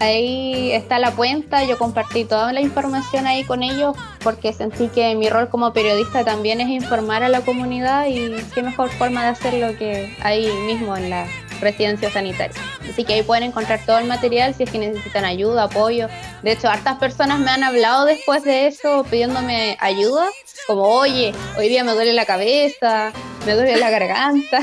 Ahí 0.00 0.72
está 0.72 0.98
la 0.98 1.12
cuenta, 1.12 1.64
yo 1.64 1.78
compartí 1.78 2.24
toda 2.24 2.52
la 2.52 2.60
información 2.60 3.26
ahí 3.26 3.44
con 3.44 3.62
ellos 3.62 3.96
porque 4.22 4.52
sentí 4.52 4.88
que 4.88 5.14
mi 5.14 5.30
rol 5.30 5.48
como 5.48 5.72
periodista 5.72 6.24
también 6.24 6.60
es 6.60 6.68
informar 6.68 7.22
a 7.22 7.28
la 7.28 7.42
comunidad 7.42 8.06
y 8.08 8.34
qué 8.54 8.62
mejor 8.62 8.90
forma 8.90 9.22
de 9.22 9.28
hacerlo 9.28 9.78
que 9.78 10.14
ahí 10.20 10.50
mismo 10.66 10.96
en 10.96 11.10
la 11.10 11.26
residencia 11.60 12.10
sanitaria. 12.10 12.60
Así 12.90 13.04
que 13.04 13.14
ahí 13.14 13.22
pueden 13.22 13.44
encontrar 13.44 13.80
todo 13.86 13.98
el 13.98 14.06
material 14.06 14.54
si 14.54 14.64
es 14.64 14.70
que 14.70 14.78
necesitan 14.78 15.24
ayuda, 15.24 15.64
apoyo. 15.64 16.08
De 16.42 16.52
hecho, 16.52 16.68
hartas 16.68 16.98
personas 16.98 17.38
me 17.38 17.50
han 17.50 17.62
hablado 17.62 18.04
después 18.04 18.42
de 18.42 18.66
eso 18.66 19.06
pidiéndome 19.08 19.78
ayuda, 19.80 20.26
como, 20.66 20.82
oye, 20.82 21.32
hoy 21.56 21.68
día 21.68 21.84
me 21.84 21.92
duele 21.92 22.12
la 22.12 22.26
cabeza, 22.26 23.12
me 23.46 23.54
duele 23.54 23.76
la 23.76 23.90
garganta. 23.90 24.60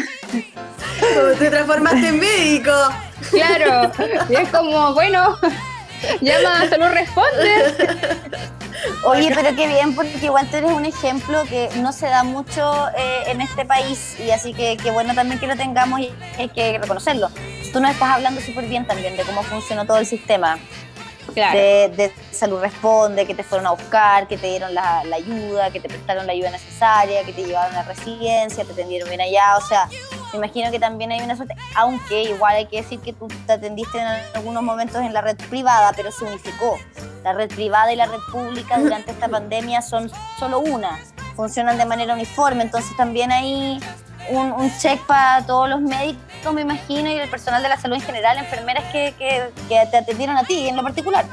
te 1.39 1.49
transformaste 1.49 2.07
en 2.07 2.19
médico. 2.19 2.71
Claro, 3.29 3.91
y 4.29 4.35
es 4.35 4.49
como, 4.49 4.93
bueno, 4.93 5.37
llama 6.21 6.67
Salud 6.69 6.87
Responde. 6.87 7.99
Oye, 9.05 9.31
pero 9.33 9.55
qué 9.55 9.67
bien, 9.67 9.95
porque 9.95 10.17
igual 10.23 10.47
tú 10.49 10.57
eres 10.57 10.71
un 10.71 10.85
ejemplo 10.85 11.43
que 11.47 11.69
no 11.77 11.91
se 11.93 12.07
da 12.07 12.23
mucho 12.23 12.87
eh, 12.97 13.23
en 13.27 13.41
este 13.41 13.65
país 13.65 14.19
y 14.19 14.31
así 14.31 14.53
que 14.53 14.77
qué 14.77 14.91
bueno 14.91 15.13
también 15.13 15.39
que 15.39 15.47
lo 15.47 15.55
tengamos 15.55 15.99
y 15.99 16.11
hay 16.37 16.49
que 16.49 16.79
reconocerlo. 16.79 17.29
Tú 17.71 17.79
nos 17.79 17.91
estás 17.91 18.09
hablando 18.09 18.41
súper 18.41 18.65
bien 18.65 18.85
también 18.85 19.15
de 19.15 19.23
cómo 19.23 19.43
funcionó 19.43 19.85
todo 19.85 19.97
el 19.97 20.05
sistema. 20.05 20.57
De, 21.35 22.11
salud 22.31 22.59
responde, 22.59 23.25
que 23.25 23.35
te 23.35 23.43
fueron 23.43 23.67
a 23.67 23.71
buscar, 23.71 24.27
que 24.27 24.37
te 24.37 24.47
dieron 24.47 24.73
la, 24.73 24.99
ayuda, 24.99 25.71
que 25.71 25.79
te 25.79 25.87
prestaron 25.87 26.25
la 26.25 26.33
ayuda 26.33 26.51
necesaria, 26.51 27.23
que 27.23 27.33
te 27.33 27.43
llevaron 27.43 27.73
a 27.75 27.83
la 27.83 27.83
residencia, 27.83 28.65
te 28.65 28.71
atendieron 28.71 29.07
bien 29.07 29.21
allá, 29.21 29.57
o 29.57 29.61
sea, 29.61 29.87
me 30.33 30.37
imagino 30.37 30.71
que 30.71 30.79
también 30.79 31.11
hay 31.11 31.21
una 31.21 31.35
suerte, 31.35 31.55
aunque 31.75 32.23
igual 32.23 32.55
hay 32.55 32.65
que 32.65 32.77
decir 32.77 32.99
que 32.99 33.13
tú 33.13 33.27
te 33.45 33.53
atendiste 33.53 33.99
en 33.99 34.07
algunos 34.33 34.63
momentos 34.63 35.01
en 35.01 35.13
la 35.13 35.21
red 35.21 35.37
privada, 35.49 35.91
pero 35.95 36.11
se 36.11 36.25
unificó. 36.25 36.77
La 37.23 37.33
red 37.33 37.49
privada 37.49 37.93
y 37.93 37.95
la 37.95 38.05
red 38.05 38.19
pública 38.31 38.79
durante 38.79 39.11
esta 39.11 39.27
pandemia 39.27 39.81
son 39.81 40.11
solo 40.39 40.59
una, 40.59 40.99
funcionan 41.35 41.77
de 41.77 41.85
manera 41.85 42.13
uniforme, 42.13 42.63
entonces 42.63 42.95
también 42.97 43.31
hay 43.31 43.79
un, 44.29 44.51
un 44.51 44.71
check 44.79 44.99
para 45.05 45.45
todos 45.45 45.69
los 45.69 45.81
médicos, 45.81 46.23
me 46.51 46.61
imagino, 46.61 47.09
y 47.09 47.13
el 47.13 47.29
personal 47.29 47.61
de 47.61 47.69
la 47.69 47.77
salud 47.77 47.95
en 47.95 48.01
general, 48.01 48.37
enfermeras 48.37 48.91
que, 48.91 49.13
que, 49.17 49.49
que 49.69 49.85
te 49.91 49.97
atendieron 49.97 50.35
a 50.37 50.43
ti 50.43 50.67
en 50.67 50.75
lo 50.75 50.83
particular. 50.83 51.25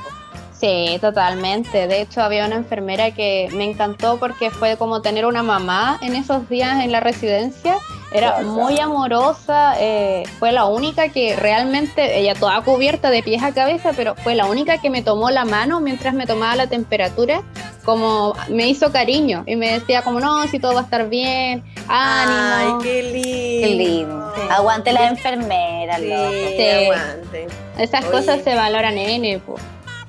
Sí, 0.60 0.98
totalmente. 1.00 1.86
De 1.86 2.00
hecho, 2.00 2.20
había 2.20 2.44
una 2.46 2.56
enfermera 2.56 3.12
que 3.12 3.48
me 3.52 3.64
encantó 3.64 4.18
porque 4.18 4.50
fue 4.50 4.76
como 4.76 5.02
tener 5.02 5.24
una 5.24 5.42
mamá 5.42 5.98
en 6.02 6.16
esos 6.16 6.48
días 6.48 6.82
en 6.82 6.90
la 6.90 7.00
residencia. 7.00 7.76
Era 8.10 8.40
muy 8.40 8.80
amorosa, 8.80 9.74
eh, 9.78 10.24
fue 10.38 10.50
la 10.50 10.64
única 10.64 11.10
que 11.10 11.36
realmente, 11.36 12.18
ella 12.18 12.34
toda 12.34 12.62
cubierta 12.62 13.10
de 13.10 13.22
pies 13.22 13.42
a 13.42 13.52
cabeza, 13.52 13.90
pero 13.94 14.14
fue 14.16 14.34
la 14.34 14.46
única 14.46 14.78
que 14.78 14.88
me 14.88 15.02
tomó 15.02 15.28
la 15.30 15.44
mano 15.44 15.80
mientras 15.80 16.14
me 16.14 16.26
tomaba 16.26 16.56
la 16.56 16.68
temperatura, 16.68 17.42
como 17.84 18.32
me 18.48 18.66
hizo 18.66 18.90
cariño 18.92 19.44
y 19.46 19.56
me 19.56 19.72
decía 19.72 20.00
como, 20.00 20.20
no, 20.20 20.46
si 20.48 20.58
todo 20.58 20.72
va 20.72 20.80
a 20.80 20.84
estar 20.84 21.10
bien, 21.10 21.62
ánimo. 21.86 22.78
Ay, 22.78 22.82
qué 22.82 23.02
lindo. 23.02 23.66
Qué 23.66 23.74
lindo. 23.74 24.32
Aguante 24.50 24.92
la 24.92 25.08
enfermera, 25.08 25.98
sí, 25.98 26.10
aguante. 26.10 27.46
Esas 27.76 28.06
cosas 28.06 28.40
se 28.42 28.54
valoran 28.54 28.96
en 28.96 29.38
pues. 29.40 29.62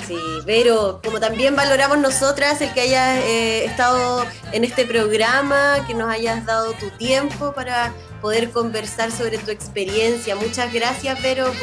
Sí, 0.09 0.17
pero 0.43 1.01
como 1.03 1.19
también 1.19 1.55
valoramos 1.55 1.99
nosotras 1.99 2.59
el 2.61 2.73
que 2.73 2.81
hayas 2.81 3.19
eh, 3.25 3.65
estado 3.65 4.25
en 4.51 4.63
este 4.63 4.83
programa, 4.83 5.85
que 5.85 5.93
nos 5.93 6.09
hayas 6.09 6.47
dado 6.47 6.73
tu 6.73 6.89
tiempo 6.89 7.53
para 7.53 7.93
poder 8.19 8.49
conversar 8.49 9.11
sobre 9.11 9.37
tu 9.37 9.51
experiencia. 9.51 10.35
Muchas 10.35 10.73
gracias, 10.73 11.21
Vero, 11.21 11.53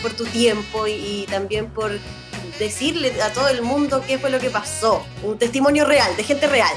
por, 0.00 0.14
tu 0.14 0.24
tiempo 0.24 0.86
y, 0.86 1.26
también 1.30 1.66
por 1.66 1.92
decirle 2.58 3.12
a 3.20 3.30
todo 3.34 3.48
el 3.48 3.60
mundo 3.60 4.02
qué 4.06 4.16
fue 4.16 4.30
lo 4.30 4.38
que 4.38 4.48
pasó. 4.48 5.04
Un 5.22 5.36
testimonio 5.36 5.84
real, 5.84 6.16
de 6.16 6.24
gente 6.24 6.46
real. 6.46 6.72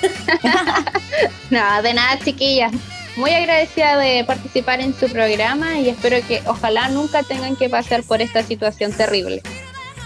no, 1.50 1.82
de 1.82 1.92
nada, 1.92 2.18
chiquillas. 2.24 2.72
Muy 3.16 3.32
agradecida 3.32 3.98
de 3.98 4.24
participar 4.24 4.80
en 4.80 4.98
su 4.98 5.10
programa 5.10 5.78
y 5.78 5.90
espero 5.90 6.26
que 6.26 6.40
ojalá 6.46 6.88
nunca 6.88 7.22
tengan 7.22 7.54
que 7.54 7.68
pasar 7.68 8.02
por 8.02 8.22
esta 8.22 8.42
situación 8.42 8.94
terrible. 8.94 9.42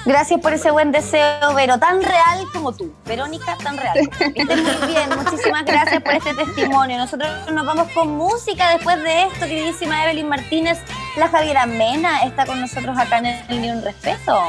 Gracias 0.04 0.40
por 0.40 0.52
ese 0.52 0.72
buen 0.72 0.90
deseo, 0.90 1.54
Vero, 1.54 1.78
tan 1.78 2.02
real 2.02 2.44
como 2.52 2.72
tú. 2.72 2.92
Verónica, 3.06 3.56
tan 3.62 3.76
real. 3.76 3.96
Estás 4.34 4.58
muy 4.58 4.88
bien, 4.88 5.08
muchísimas 5.16 5.64
gracias 5.64 6.02
por 6.02 6.14
este 6.14 6.34
testimonio. 6.34 6.98
Nosotros 6.98 7.30
nos 7.52 7.64
vamos 7.64 7.88
con 7.92 8.10
música 8.10 8.70
después 8.70 9.00
de 9.02 9.24
esto, 9.24 9.46
queridísima 9.46 10.04
Evelyn 10.04 10.28
Martínez. 10.28 10.78
La 11.16 11.28
Javiera 11.28 11.66
Mena 11.66 12.24
está 12.24 12.46
con 12.46 12.60
nosotros 12.60 12.98
acá 12.98 13.18
en 13.18 13.26
el 13.26 13.60
Ni 13.60 13.70
Un 13.70 13.82
Respeto. 13.82 14.42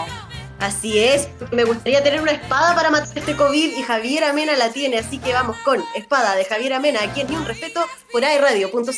Así 0.59 0.97
es, 0.97 1.27
me 1.51 1.65
gustaría 1.65 2.01
tener 2.01 2.21
una 2.21 2.31
espada 2.31 2.73
para 2.73 2.89
matar 2.89 3.09
este 3.15 3.35
COVID 3.35 3.77
y 3.77 3.83
Javiera 3.83 4.33
Mena 4.33 4.55
la 4.55 4.69
tiene, 4.69 4.97
así 4.99 5.19
que 5.19 5.33
vamos 5.33 5.57
con 5.57 5.83
Espada 5.93 6.35
de 6.35 6.45
Javiera 6.45 6.79
Mena 6.79 7.01
aquí 7.03 7.21
en 7.21 7.27
Ni 7.27 7.35
Un 7.35 7.45
Respeto 7.45 7.85
por 8.11 8.23
airradio.cl. 8.23 8.93